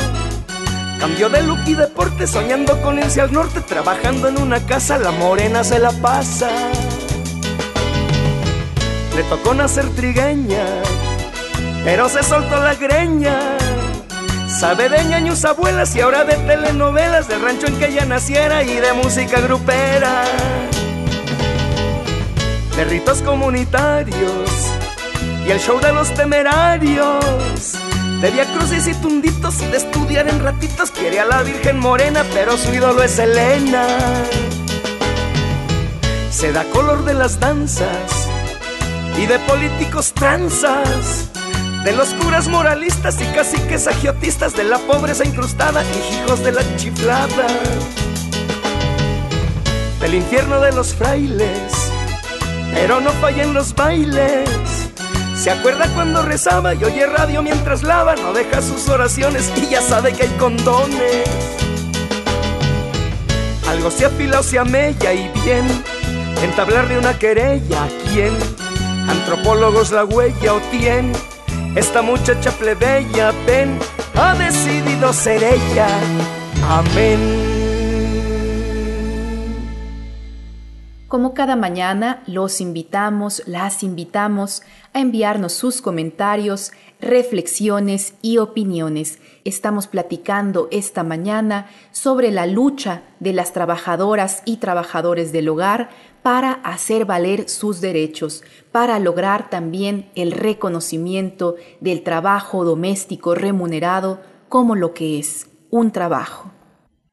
Cambió 1.00 1.28
de 1.28 1.42
look 1.42 1.58
y 1.66 1.74
deporte, 1.74 2.26
soñando 2.28 2.80
con 2.80 2.98
irse 2.98 3.20
al 3.20 3.32
norte, 3.32 3.60
trabajando 3.60 4.28
en 4.28 4.40
una 4.40 4.64
casa, 4.64 4.98
la 4.98 5.10
morena 5.10 5.64
se 5.64 5.80
la 5.80 5.90
pasa. 5.90 6.48
Le 9.16 9.22
tocó 9.24 9.52
nacer 9.54 9.88
trigueña 9.96 10.64
pero 11.84 12.08
se 12.08 12.22
soltó 12.22 12.60
la 12.60 12.74
greña. 12.74 13.56
Sabe 14.48 14.88
de 14.88 15.04
ñaños 15.04 15.44
abuelas 15.44 15.96
y 15.96 16.00
ahora 16.00 16.24
de 16.24 16.36
telenovelas, 16.36 17.26
del 17.28 17.40
rancho 17.40 17.66
en 17.66 17.78
que 17.78 17.88
ella 17.88 18.04
naciera 18.04 18.62
y 18.62 18.74
de 18.74 18.92
música 18.92 19.40
grupera. 19.40 20.24
De 22.76 22.84
ritos 22.84 23.22
comunitarios 23.22 24.50
y 25.46 25.50
el 25.50 25.60
show 25.60 25.80
de 25.80 25.92
los 25.92 26.12
temerarios. 26.14 27.24
De 28.20 28.30
Via 28.30 28.44
Crucis 28.54 28.86
y 28.86 28.94
tunditos 28.94 29.58
de 29.58 29.76
estudiar 29.76 30.28
en 30.28 30.40
ratitos. 30.40 30.90
Quiere 30.90 31.20
a 31.20 31.24
la 31.24 31.42
Virgen 31.42 31.78
Morena, 31.78 32.24
pero 32.32 32.56
su 32.56 32.72
ídolo 32.72 33.02
es 33.02 33.18
Elena. 33.18 33.86
Se 36.30 36.52
da 36.52 36.64
color 36.64 37.04
de 37.04 37.14
las 37.14 37.40
danzas 37.40 38.28
y 39.18 39.26
de 39.26 39.38
políticos 39.40 40.12
tranzas 40.12 41.30
de 41.84 41.92
los 41.92 42.08
curas 42.14 42.46
moralistas 42.48 43.20
y 43.20 43.24
caciques 43.34 43.86
agiotistas, 43.86 44.54
de 44.54 44.64
la 44.64 44.78
pobreza 44.78 45.24
incrustada 45.24 45.82
y 45.82 46.14
hijos 46.14 46.44
de 46.44 46.52
la 46.52 46.76
chiflada, 46.76 47.46
del 50.00 50.14
infierno 50.14 50.60
de 50.60 50.72
los 50.72 50.94
frailes, 50.94 51.72
pero 52.72 53.00
no 53.00 53.10
falla 53.12 53.42
en 53.42 53.54
los 53.54 53.74
bailes. 53.74 54.48
Se 55.36 55.50
acuerda 55.50 55.86
cuando 55.94 56.22
rezaba 56.22 56.74
y 56.74 56.84
oye 56.84 57.06
radio 57.06 57.42
mientras 57.42 57.82
lava, 57.82 58.14
no 58.16 58.32
deja 58.32 58.60
sus 58.60 58.88
oraciones 58.88 59.50
y 59.56 59.68
ya 59.68 59.80
sabe 59.80 60.12
que 60.12 60.24
hay 60.24 60.36
condones. 60.38 61.28
Algo 63.68 63.90
se 63.90 64.06
afila 64.06 64.40
o 64.40 64.42
se 64.42 64.58
amella 64.58 65.12
y 65.12 65.30
bien, 65.42 65.64
entablarle 66.42 66.98
una 66.98 67.18
querella 67.18 67.84
a 67.84 67.88
quién, 68.12 68.36
antropólogos 69.08 69.92
la 69.92 70.04
huella 70.04 70.54
o 70.54 70.60
tiene 70.70 71.12
esta 71.76 72.02
muchacha 72.02 72.50
plebeya, 72.50 73.32
ven, 73.46 73.78
ha 74.16 74.34
decidido 74.34 75.12
ser 75.12 75.42
ella. 75.42 75.88
Amén. 76.68 77.49
Como 81.10 81.34
cada 81.34 81.56
mañana, 81.56 82.22
los 82.28 82.60
invitamos, 82.60 83.42
las 83.46 83.82
invitamos 83.82 84.62
a 84.92 85.00
enviarnos 85.00 85.52
sus 85.52 85.82
comentarios, 85.82 86.70
reflexiones 87.00 88.14
y 88.22 88.38
opiniones. 88.38 89.18
Estamos 89.44 89.88
platicando 89.88 90.68
esta 90.70 91.02
mañana 91.02 91.66
sobre 91.90 92.30
la 92.30 92.46
lucha 92.46 93.02
de 93.18 93.32
las 93.32 93.52
trabajadoras 93.52 94.42
y 94.44 94.58
trabajadores 94.58 95.32
del 95.32 95.48
hogar 95.48 95.90
para 96.22 96.52
hacer 96.52 97.06
valer 97.06 97.48
sus 97.48 97.80
derechos, 97.80 98.44
para 98.70 99.00
lograr 99.00 99.50
también 99.50 100.12
el 100.14 100.30
reconocimiento 100.30 101.56
del 101.80 102.04
trabajo 102.04 102.64
doméstico 102.64 103.34
remunerado 103.34 104.20
como 104.48 104.76
lo 104.76 104.94
que 104.94 105.18
es 105.18 105.48
un 105.70 105.90
trabajo. 105.90 106.52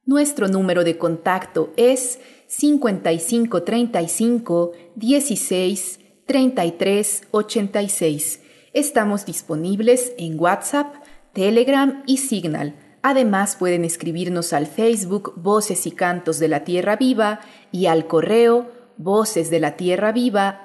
Nuestro 0.07 0.47
número 0.47 0.85
de 0.85 0.97
contacto 0.97 1.73
es 1.75 2.19
5535 2.59 4.71
16 4.95 5.99
33 6.25 7.21
86. 7.29 8.39
Estamos 8.73 9.27
disponibles 9.27 10.13
en 10.17 10.39
WhatsApp, 10.39 10.95
Telegram 11.33 12.01
y 12.07 12.17
Signal. 12.17 12.73
Además 13.03 13.57
pueden 13.57 13.85
escribirnos 13.85 14.53
al 14.53 14.65
Facebook 14.65 15.33
Voces 15.35 15.85
y 15.85 15.91
Cantos 15.91 16.39
de 16.39 16.47
la 16.47 16.63
Tierra 16.63 16.95
Viva 16.95 17.41
y 17.71 17.85
al 17.85 18.07
correo 18.07 18.71
voces 18.97 19.51
de 19.51 19.59
la 19.59 19.77
tierra 19.77 20.11
viva 20.11 20.63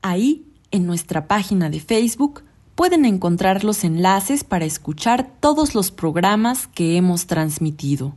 Ahí, 0.00 0.54
en 0.70 0.86
nuestra 0.86 1.28
página 1.28 1.68
de 1.68 1.80
Facebook, 1.80 2.42
pueden 2.74 3.04
encontrar 3.04 3.64
los 3.64 3.84
enlaces 3.84 4.44
para 4.44 4.64
escuchar 4.64 5.30
todos 5.40 5.74
los 5.74 5.90
programas 5.90 6.68
que 6.68 6.96
hemos 6.96 7.26
transmitido. 7.26 8.14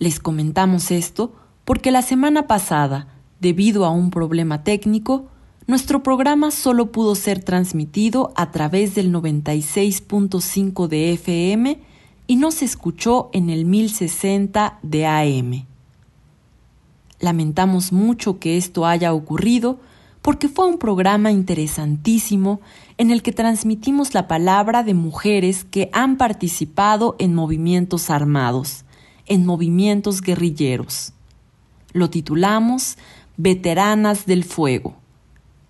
Les 0.00 0.18
comentamos 0.18 0.90
esto 0.90 1.34
porque 1.66 1.90
la 1.90 2.00
semana 2.00 2.46
pasada, 2.46 3.06
debido 3.38 3.84
a 3.84 3.90
un 3.90 4.10
problema 4.10 4.64
técnico, 4.64 5.26
nuestro 5.66 6.02
programa 6.02 6.50
solo 6.50 6.90
pudo 6.90 7.14
ser 7.14 7.44
transmitido 7.44 8.32
a 8.34 8.50
través 8.50 8.94
del 8.94 9.12
96.5 9.12 10.88
de 10.88 11.12
FM 11.12 11.80
y 12.26 12.36
no 12.36 12.50
se 12.50 12.64
escuchó 12.64 13.28
en 13.34 13.50
el 13.50 13.66
1060 13.66 14.78
de 14.82 15.06
AM. 15.06 15.66
Lamentamos 17.20 17.92
mucho 17.92 18.38
que 18.38 18.56
esto 18.56 18.86
haya 18.86 19.12
ocurrido 19.12 19.80
porque 20.22 20.48
fue 20.48 20.66
un 20.66 20.78
programa 20.78 21.30
interesantísimo 21.30 22.62
en 22.96 23.10
el 23.10 23.22
que 23.22 23.32
transmitimos 23.32 24.14
la 24.14 24.28
palabra 24.28 24.82
de 24.82 24.94
mujeres 24.94 25.64
que 25.64 25.90
han 25.92 26.16
participado 26.16 27.16
en 27.18 27.34
movimientos 27.34 28.08
armados, 28.08 28.86
en 29.30 29.46
movimientos 29.46 30.20
guerrilleros. 30.20 31.14
Lo 31.92 32.10
titulamos 32.10 32.98
Veteranas 33.38 34.26
del 34.26 34.44
Fuego. 34.44 34.96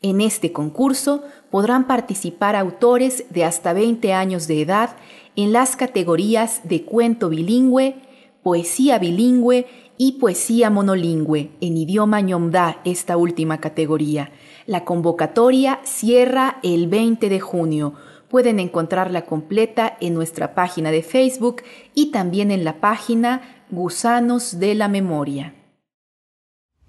En 0.00 0.20
este 0.20 0.52
concurso 0.52 1.24
podrán 1.50 1.86
participar 1.86 2.56
autores 2.56 3.24
de 3.30 3.44
hasta 3.44 3.72
20 3.72 4.12
años 4.12 4.46
de 4.46 4.62
edad 4.62 4.96
en 5.36 5.52
las 5.52 5.76
categorías 5.76 6.60
de 6.64 6.84
cuento 6.84 7.28
bilingüe, 7.28 7.96
poesía 8.42 8.98
bilingüe 8.98 9.66
y 9.96 10.12
poesía 10.12 10.70
monolingüe, 10.70 11.50
en 11.60 11.76
idioma 11.76 12.20
ñomdá 12.20 12.80
esta 12.84 13.16
última 13.16 13.58
categoría. 13.58 14.30
La 14.66 14.84
convocatoria 14.84 15.80
cierra 15.84 16.58
el 16.62 16.88
20 16.88 17.28
de 17.28 17.40
junio. 17.40 17.94
Pueden 18.28 18.60
encontrarla 18.60 19.24
completa 19.24 19.96
en 20.00 20.14
nuestra 20.14 20.54
página 20.54 20.90
de 20.90 21.02
Facebook 21.02 21.62
y 21.94 22.10
también 22.10 22.50
en 22.50 22.64
la 22.64 22.80
página 22.80 23.64
Gusanos 23.70 24.58
de 24.58 24.74
la 24.74 24.88
Memoria. 24.88 25.54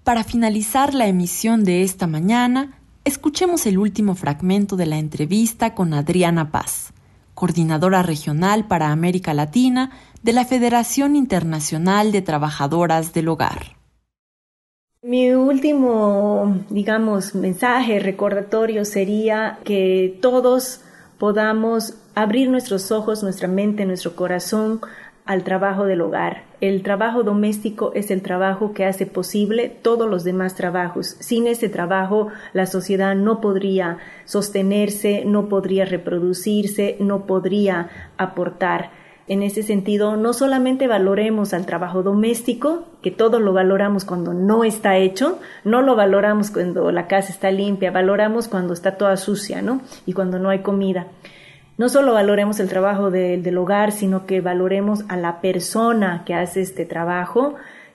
Para 0.04 0.24
finalizar 0.24 0.94
la 0.94 1.06
emisión 1.06 1.64
de 1.64 1.82
esta 1.82 2.06
mañana, 2.06 2.79
escuchemos 3.10 3.66
el 3.66 3.76
último 3.76 4.14
fragmento 4.14 4.76
de 4.76 4.86
la 4.86 4.98
entrevista 4.98 5.74
con 5.74 5.92
Adriana 5.92 6.50
Paz 6.50 6.92
coordinadora 7.40 8.02
regional 8.02 8.66
para 8.66 8.92
América 8.92 9.32
Latina 9.32 9.92
de 10.22 10.34
la 10.34 10.44
Federación 10.44 11.16
Internacional 11.16 12.12
de 12.12 12.20
Trabajadoras 12.20 13.14
del 13.14 13.28
Hogar. 13.28 13.78
Mi 15.02 15.32
último, 15.32 16.58
digamos, 16.68 17.34
mensaje 17.34 17.98
recordatorio 17.98 18.84
sería 18.84 19.58
que 19.64 20.18
todos 20.20 20.82
podamos 21.16 21.94
abrir 22.14 22.50
nuestros 22.50 22.92
ojos, 22.92 23.22
nuestra 23.22 23.48
mente, 23.48 23.86
nuestro 23.86 24.14
corazón 24.14 24.82
al 25.30 25.44
trabajo 25.44 25.84
del 25.84 26.00
hogar. 26.00 26.42
El 26.60 26.82
trabajo 26.82 27.22
doméstico 27.22 27.92
es 27.94 28.10
el 28.10 28.20
trabajo 28.20 28.72
que 28.74 28.84
hace 28.84 29.06
posible 29.06 29.68
todos 29.68 30.10
los 30.10 30.24
demás 30.24 30.56
trabajos. 30.56 31.14
Sin 31.20 31.46
ese 31.46 31.68
trabajo, 31.68 32.26
la 32.52 32.66
sociedad 32.66 33.14
no 33.14 33.40
podría 33.40 33.98
sostenerse, 34.24 35.24
no 35.24 35.48
podría 35.48 35.84
reproducirse, 35.84 36.96
no 36.98 37.26
podría 37.26 37.90
aportar. 38.16 38.90
En 39.28 39.44
ese 39.44 39.62
sentido, 39.62 40.16
no 40.16 40.32
solamente 40.32 40.88
valoremos 40.88 41.54
al 41.54 41.64
trabajo 41.64 42.02
doméstico, 42.02 42.86
que 43.00 43.12
todo 43.12 43.38
lo 43.38 43.52
valoramos 43.52 44.04
cuando 44.04 44.34
no 44.34 44.64
está 44.64 44.96
hecho, 44.96 45.38
no 45.62 45.80
lo 45.80 45.94
valoramos 45.94 46.50
cuando 46.50 46.90
la 46.90 47.06
casa 47.06 47.32
está 47.32 47.52
limpia, 47.52 47.92
valoramos 47.92 48.48
cuando 48.48 48.74
está 48.74 48.96
toda 48.96 49.16
sucia, 49.16 49.62
¿no? 49.62 49.80
Y 50.06 50.12
cuando 50.12 50.40
no 50.40 50.48
hay 50.48 50.62
comida. 50.62 51.06
No 51.80 51.88
solo 51.88 52.12
valoremos 52.12 52.60
el 52.60 52.68
trabajo 52.68 53.10
del 53.10 53.56
hogar, 53.56 53.92
sino 53.92 54.26
que 54.26 54.42
valoremos 54.42 55.02
a 55.08 55.16
la 55.16 55.40
persona 55.40 56.24
que 56.26 56.34
hace 56.34 56.60
este 56.60 56.84
trabajo 56.84 57.54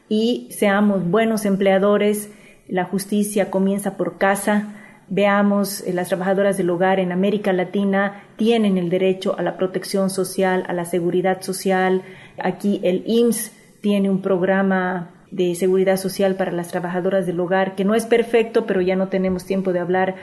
y 0.09 0.47
seamos 0.49 1.07
buenos 1.07 1.45
empleadores. 1.45 2.31
La 2.67 2.85
justicia 2.85 3.51
comienza 3.51 3.95
por 3.95 4.17
casa 4.17 4.73
Veamos, 5.07 5.81
eh, 5.81 5.93
las 5.93 6.07
trabajadoras 6.07 6.57
del 6.57 6.71
hogar 6.71 6.99
en 6.99 7.11
América 7.11 7.53
Latina 7.53 8.23
tienen 8.37 8.79
el 8.79 8.89
derecho 8.89 9.37
a 9.37 9.43
la 9.43 9.55
protección 9.55 10.09
social, 10.09 10.63
a 10.67 10.73
la 10.73 10.85
seguridad 10.85 11.43
social. 11.43 12.01
Aquí 12.43 12.81
el 12.83 13.03
IMSS 13.05 13.51
tiene 13.81 14.09
un 14.09 14.23
programa 14.23 15.11
de 15.29 15.53
seguridad 15.53 15.97
social 15.97 16.33
para 16.33 16.51
las 16.51 16.69
trabajadoras 16.69 17.27
del 17.27 17.39
hogar 17.39 17.75
que 17.75 17.85
no 17.85 17.93
es 17.93 18.07
perfecto, 18.07 18.65
pero 18.65 18.81
ya 18.81 18.95
no 18.95 19.09
tenemos 19.09 19.45
tiempo 19.45 19.73
de 19.73 19.79
hablar 19.79 20.15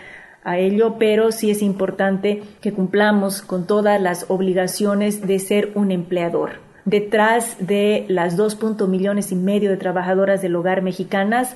a 0.45 0.59
ello, 0.59 0.97
pero 0.99 1.33
sí 1.33 1.51
es 1.51 1.63
importante 1.63 2.43
que 2.61 2.73
cumplamos 2.73 3.43
con 3.43 3.67
todas 3.67 4.01
las 4.01 4.27
obligaciones 4.29 5.27
de 5.27 5.39
ser 5.39 5.73
un 5.75 5.91
empleador. 5.91 6.61
Detrás 6.85 7.57
de 7.61 8.07
las 8.09 8.37
2. 8.37 8.59
millones 8.89 9.31
y 9.31 9.37
medio 9.37 9.71
de 9.71 9.77
trabajadoras 9.77 10.43
del 10.43 10.57
hogar 10.57 10.83
mexicanas 10.83 11.55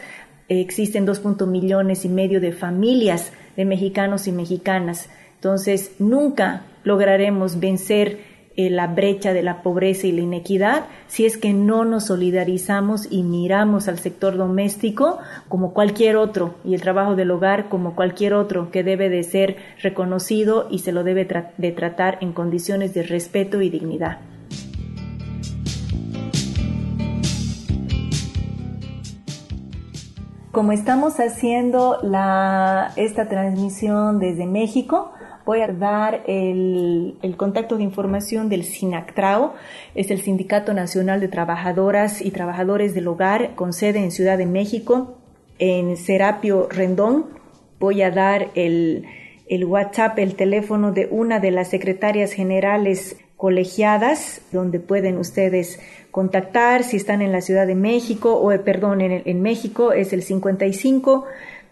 existen 0.49 1.05
2. 1.05 1.47
millones 1.49 2.05
y 2.05 2.09
medio 2.09 2.41
de 2.41 2.53
familias 2.53 3.33
de 3.57 3.65
mexicanos 3.65 4.29
y 4.29 4.33
mexicanas. 4.33 5.09
Entonces, 5.35 5.97
nunca 5.99 6.63
lograremos 6.85 7.59
vencer 7.59 8.36
eh, 8.57 8.71
la 8.71 8.87
brecha 8.87 9.33
de 9.33 9.43
la 9.43 9.63
pobreza 9.63 10.07
y 10.07 10.13
la 10.13 10.23
inequidad 10.23 10.87
si 11.09 11.27
es 11.27 11.37
que 11.37 11.53
no 11.53 11.85
nos 11.85 12.07
solidarizamos 12.07 13.07
y 13.11 13.23
miramos 13.23 13.89
al 13.89 13.99
sector 13.99 14.37
doméstico 14.37 15.19
como 15.49 15.73
cualquier 15.73 16.17
otro 16.17 16.55
y 16.65 16.75
el 16.75 16.81
trabajo 16.81 17.17
del 17.17 17.31
hogar 17.31 17.69
como 17.69 17.95
cualquier 17.95 18.35
otro 18.35 18.71
que 18.71 18.83
debe 18.83 19.09
de 19.09 19.23
ser 19.23 19.57
reconocido 19.83 20.69
y 20.71 20.79
se 20.81 20.93
lo 20.93 21.05
debe 21.05 21.29
de 21.57 21.73
tratar 21.73 22.19
en 22.21 22.33
condiciones 22.33 22.95
de 22.95 23.03
respeto 23.03 23.61
y 23.61 23.71
dignidad. 23.71 24.19
Como 30.57 30.73
estamos 30.73 31.21
haciendo 31.21 31.99
esta 32.97 33.29
transmisión 33.29 34.19
desde 34.19 34.47
México, 34.47 35.13
voy 35.47 35.61
a 35.61 35.69
dar 35.69 36.25
el, 36.27 37.15
contacto 37.37 37.77
de 37.77 37.85
información 37.85 38.49
del 38.49 38.65
SINACTRAO, 38.65 39.55
es 39.95 40.11
el 40.11 40.21
Sindicato 40.21 40.75
Nacional 40.75 41.21
de 41.21 41.29
Trabajadoras 41.29 42.21
y 42.21 42.33
Trabajadores 42.33 42.95
del 42.95 43.07
Hogar, 43.07 43.55
con 43.55 43.73
sede 43.73 44.01
en 44.01 44.11
Ciudad 44.11 44.39
de 44.39 44.47
México, 44.47 45.17
en 45.61 45.97
Serapio 45.97 46.69
Rendón. 46.69 47.27
Voy 47.79 48.03
a 48.03 48.11
dar 48.11 48.51
el, 48.57 49.07
WhatsApp, 49.65 50.19
el 50.19 50.35
teléfono 50.35 50.91
de 50.91 51.07
una 51.13 51.39
de 51.39 51.53
las 51.53 51.71
secretarias 51.71 52.33
generales 52.33 53.17
colegiadas, 53.37 54.41
donde 54.51 54.81
pueden 54.81 55.17
ustedes 55.17 55.79
contactar 56.11 56.83
si 56.83 56.97
están 56.97 57.23
en 57.23 57.31
la 57.31 57.41
Ciudad 57.41 57.69
de 57.69 57.77
México 57.77 58.35
o, 58.35 58.51
eh, 58.51 58.59
perdón, 58.59 59.01
en, 59.01 59.23
en 59.25 59.43
México 59.43 59.93
es 59.93 60.13
el 60.13 60.23
55 60.23 61.25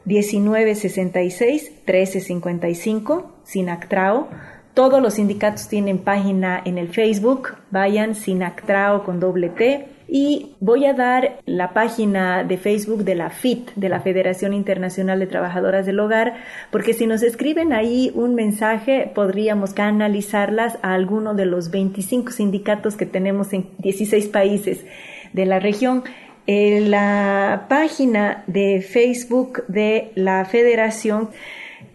1966 0.05 1.73
1355 1.87 3.34
Sinactrao. 3.45 4.29
Todos 4.75 5.01
los 5.01 5.15
sindicatos 5.15 5.69
tienen 5.69 5.99
página 5.99 6.61
en 6.65 6.79
el 6.79 6.89
Facebook, 6.89 7.57
vayan 7.71 8.17
Sinactrao 8.17 9.05
con 9.05 9.21
doble 9.21 9.51
T 9.51 9.87
y 10.09 10.57
voy 10.61 10.85
a 10.85 10.93
dar 10.93 11.39
la 11.47 11.73
página 11.73 12.45
de 12.45 12.59
Facebook 12.59 13.05
de 13.05 13.15
la 13.15 13.31
FIT, 13.31 13.71
de 13.75 13.89
la 13.89 14.01
Federación 14.01 14.53
Internacional 14.53 15.19
de 15.19 15.27
Trabajadoras 15.27 15.87
del 15.87 16.01
Hogar, 16.01 16.35
porque 16.71 16.93
si 16.93 17.07
nos 17.07 17.23
escriben 17.23 17.73
ahí 17.73 18.11
un 18.15 18.35
mensaje, 18.35 19.11
podríamos 19.15 19.75
canalizarlas 19.75 20.79
a 20.83 20.95
alguno 20.95 21.35
de 21.35 21.47
los 21.47 21.71
25 21.71 22.33
sindicatos 22.33 22.97
que 22.97 23.07
tenemos 23.07 23.53
en 23.53 23.69
16 23.79 24.29
países 24.29 24.85
de 25.33 25.47
la 25.47 25.59
región. 25.59 26.05
Eh, 26.47 26.81
la 26.87 27.67
página 27.69 28.45
de 28.47 28.83
Facebook 28.83 29.65
de 29.69 30.11
la 30.15 30.45
Federación 30.45 31.31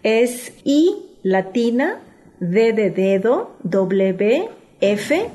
es 0.01 0.53
I 0.63 1.08
latina 1.29 2.01
D 2.39 2.73
de 2.73 2.89
dedo 2.89 3.55
W 3.63 4.49
F 4.81 5.29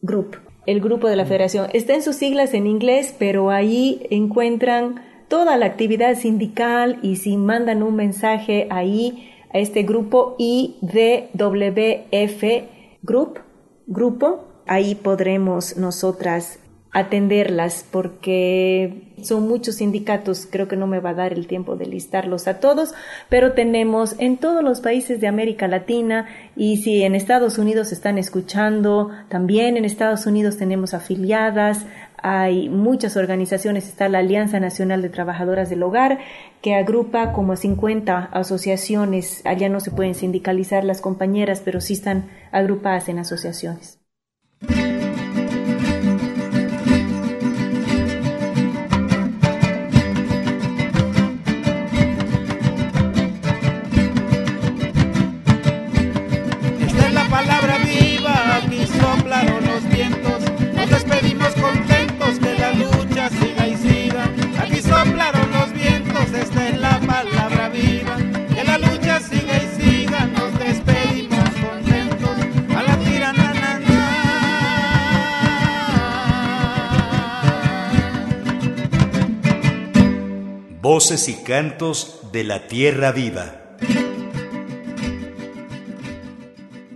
Group 0.00 0.36
el 0.64 0.80
grupo 0.80 1.08
de 1.08 1.16
la 1.16 1.26
federación. 1.26 1.68
Está 1.72 1.94
en 1.94 2.02
sus 2.02 2.16
siglas 2.16 2.54
en 2.54 2.68
inglés, 2.68 3.14
pero 3.18 3.50
ahí 3.50 4.06
encuentran 4.10 5.02
toda 5.28 5.56
la 5.56 5.66
actividad 5.66 6.14
sindical 6.14 7.00
y 7.02 7.16
si 7.16 7.36
mandan 7.36 7.82
un 7.82 7.96
mensaje 7.96 8.68
ahí 8.70 9.28
a 9.52 9.58
este 9.58 9.82
grupo 9.82 10.36
IDWF 10.38 11.34
Group, 13.02 13.40
grupo, 13.86 14.44
ahí 14.66 14.94
podremos 14.94 15.76
nosotras 15.76 16.60
atenderlas 16.92 17.84
porque 17.90 19.11
son 19.24 19.48
muchos 19.48 19.76
sindicatos, 19.76 20.46
creo 20.50 20.68
que 20.68 20.76
no 20.76 20.86
me 20.86 21.00
va 21.00 21.10
a 21.10 21.14
dar 21.14 21.32
el 21.32 21.46
tiempo 21.46 21.76
de 21.76 21.86
listarlos 21.86 22.48
a 22.48 22.60
todos, 22.60 22.94
pero 23.28 23.52
tenemos 23.52 24.14
en 24.18 24.36
todos 24.36 24.62
los 24.62 24.80
países 24.80 25.20
de 25.20 25.28
América 25.28 25.68
Latina 25.68 26.26
y 26.56 26.78
si 26.78 27.02
en 27.02 27.14
Estados 27.14 27.58
Unidos 27.58 27.92
están 27.92 28.18
escuchando, 28.18 29.10
también 29.28 29.76
en 29.76 29.84
Estados 29.84 30.26
Unidos 30.26 30.56
tenemos 30.56 30.94
afiliadas, 30.94 31.86
hay 32.22 32.68
muchas 32.68 33.16
organizaciones, 33.16 33.88
está 33.88 34.08
la 34.08 34.18
Alianza 34.18 34.60
Nacional 34.60 35.02
de 35.02 35.08
Trabajadoras 35.08 35.68
del 35.70 35.82
Hogar, 35.82 36.18
que 36.60 36.74
agrupa 36.74 37.32
como 37.32 37.56
50 37.56 38.30
asociaciones, 38.32 39.44
allá 39.44 39.68
no 39.68 39.80
se 39.80 39.90
pueden 39.90 40.14
sindicalizar 40.14 40.84
las 40.84 41.00
compañeras, 41.00 41.62
pero 41.64 41.80
sí 41.80 41.94
están 41.94 42.30
agrupadas 42.52 43.08
en 43.08 43.18
asociaciones. 43.18 44.01
Y 81.12 81.34
cantos 81.44 82.20
de 82.32 82.42
la 82.42 82.68
tierra 82.68 83.12
viva. 83.12 83.76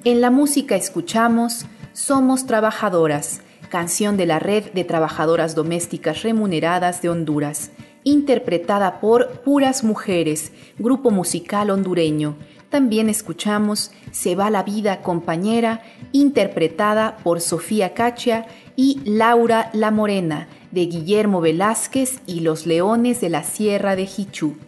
En 0.04 0.22
la 0.22 0.30
música 0.30 0.74
escuchamos 0.74 1.66
Somos 1.92 2.46
Trabajadoras, 2.46 3.42
canción 3.68 4.16
de 4.16 4.24
la 4.24 4.38
Red 4.38 4.72
de 4.72 4.84
Trabajadoras 4.84 5.54
Domésticas 5.54 6.22
Remuneradas 6.22 7.02
de 7.02 7.10
Honduras, 7.10 7.72
interpretada 8.04 9.00
por 9.00 9.42
Puras 9.42 9.84
Mujeres, 9.84 10.50
grupo 10.78 11.10
musical 11.10 11.68
hondureño. 11.68 12.38
También 12.70 13.10
escuchamos 13.10 13.90
Se 14.12 14.34
va 14.34 14.48
la 14.48 14.62
vida 14.62 15.02
compañera, 15.02 15.82
interpretada 16.12 17.18
por 17.18 17.42
Sofía 17.42 17.92
Cachia 17.92 18.46
y 18.76 18.98
Laura 19.04 19.68
La 19.74 19.90
Morena, 19.90 20.48
de 20.76 20.84
Guillermo 20.84 21.40
Velázquez 21.40 22.20
y 22.26 22.40
Los 22.40 22.66
Leones 22.66 23.22
de 23.22 23.30
la 23.30 23.44
Sierra 23.44 23.96
de 23.96 24.04
Jichú. 24.04 24.58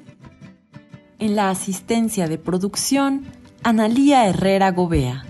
En 1.18 1.36
la 1.36 1.50
asistencia 1.50 2.26
de 2.26 2.38
producción, 2.38 3.26
Analía 3.62 4.26
Herrera 4.26 4.70
Gobea. 4.70 5.26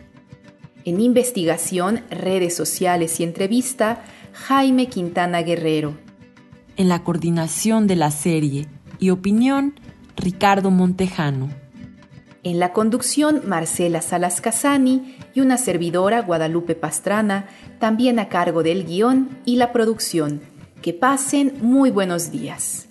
En 0.85 1.01
investigación, 1.01 2.05
redes 2.11 2.55
sociales 2.55 3.19
y 3.19 3.25
entrevista, 3.25 4.05
Jaime 4.33 4.87
Quintana 4.87 5.43
Guerrero. 5.43 5.99
En 6.77 6.89
la 6.89 7.03
coordinación 7.03 7.89
de 7.89 7.97
la 7.97 8.13
serie 8.13 8.69
y 9.01 9.11
opinión, 9.11 9.75
Ricardo 10.17 10.71
Montejano. 10.71 11.49
En 12.45 12.61
la 12.61 12.73
conducción, 12.73 13.43
Marcela 13.47 14.01
Salas 14.01 14.41
Casani 14.41 15.17
y 15.35 15.41
una 15.41 15.57
servidora, 15.57 16.23
Guadalupe 16.23 16.77
Pastrana, 16.77 17.49
también 17.81 18.21
a 18.21 18.29
cargo 18.29 18.63
del 18.63 18.87
guion 18.87 19.29
y 19.45 19.57
la 19.57 19.73
producción. 19.73 20.57
Que 20.83 20.93
pasen 20.93 21.55
muy 21.61 21.91
buenos 21.91 22.31
días. 22.31 22.88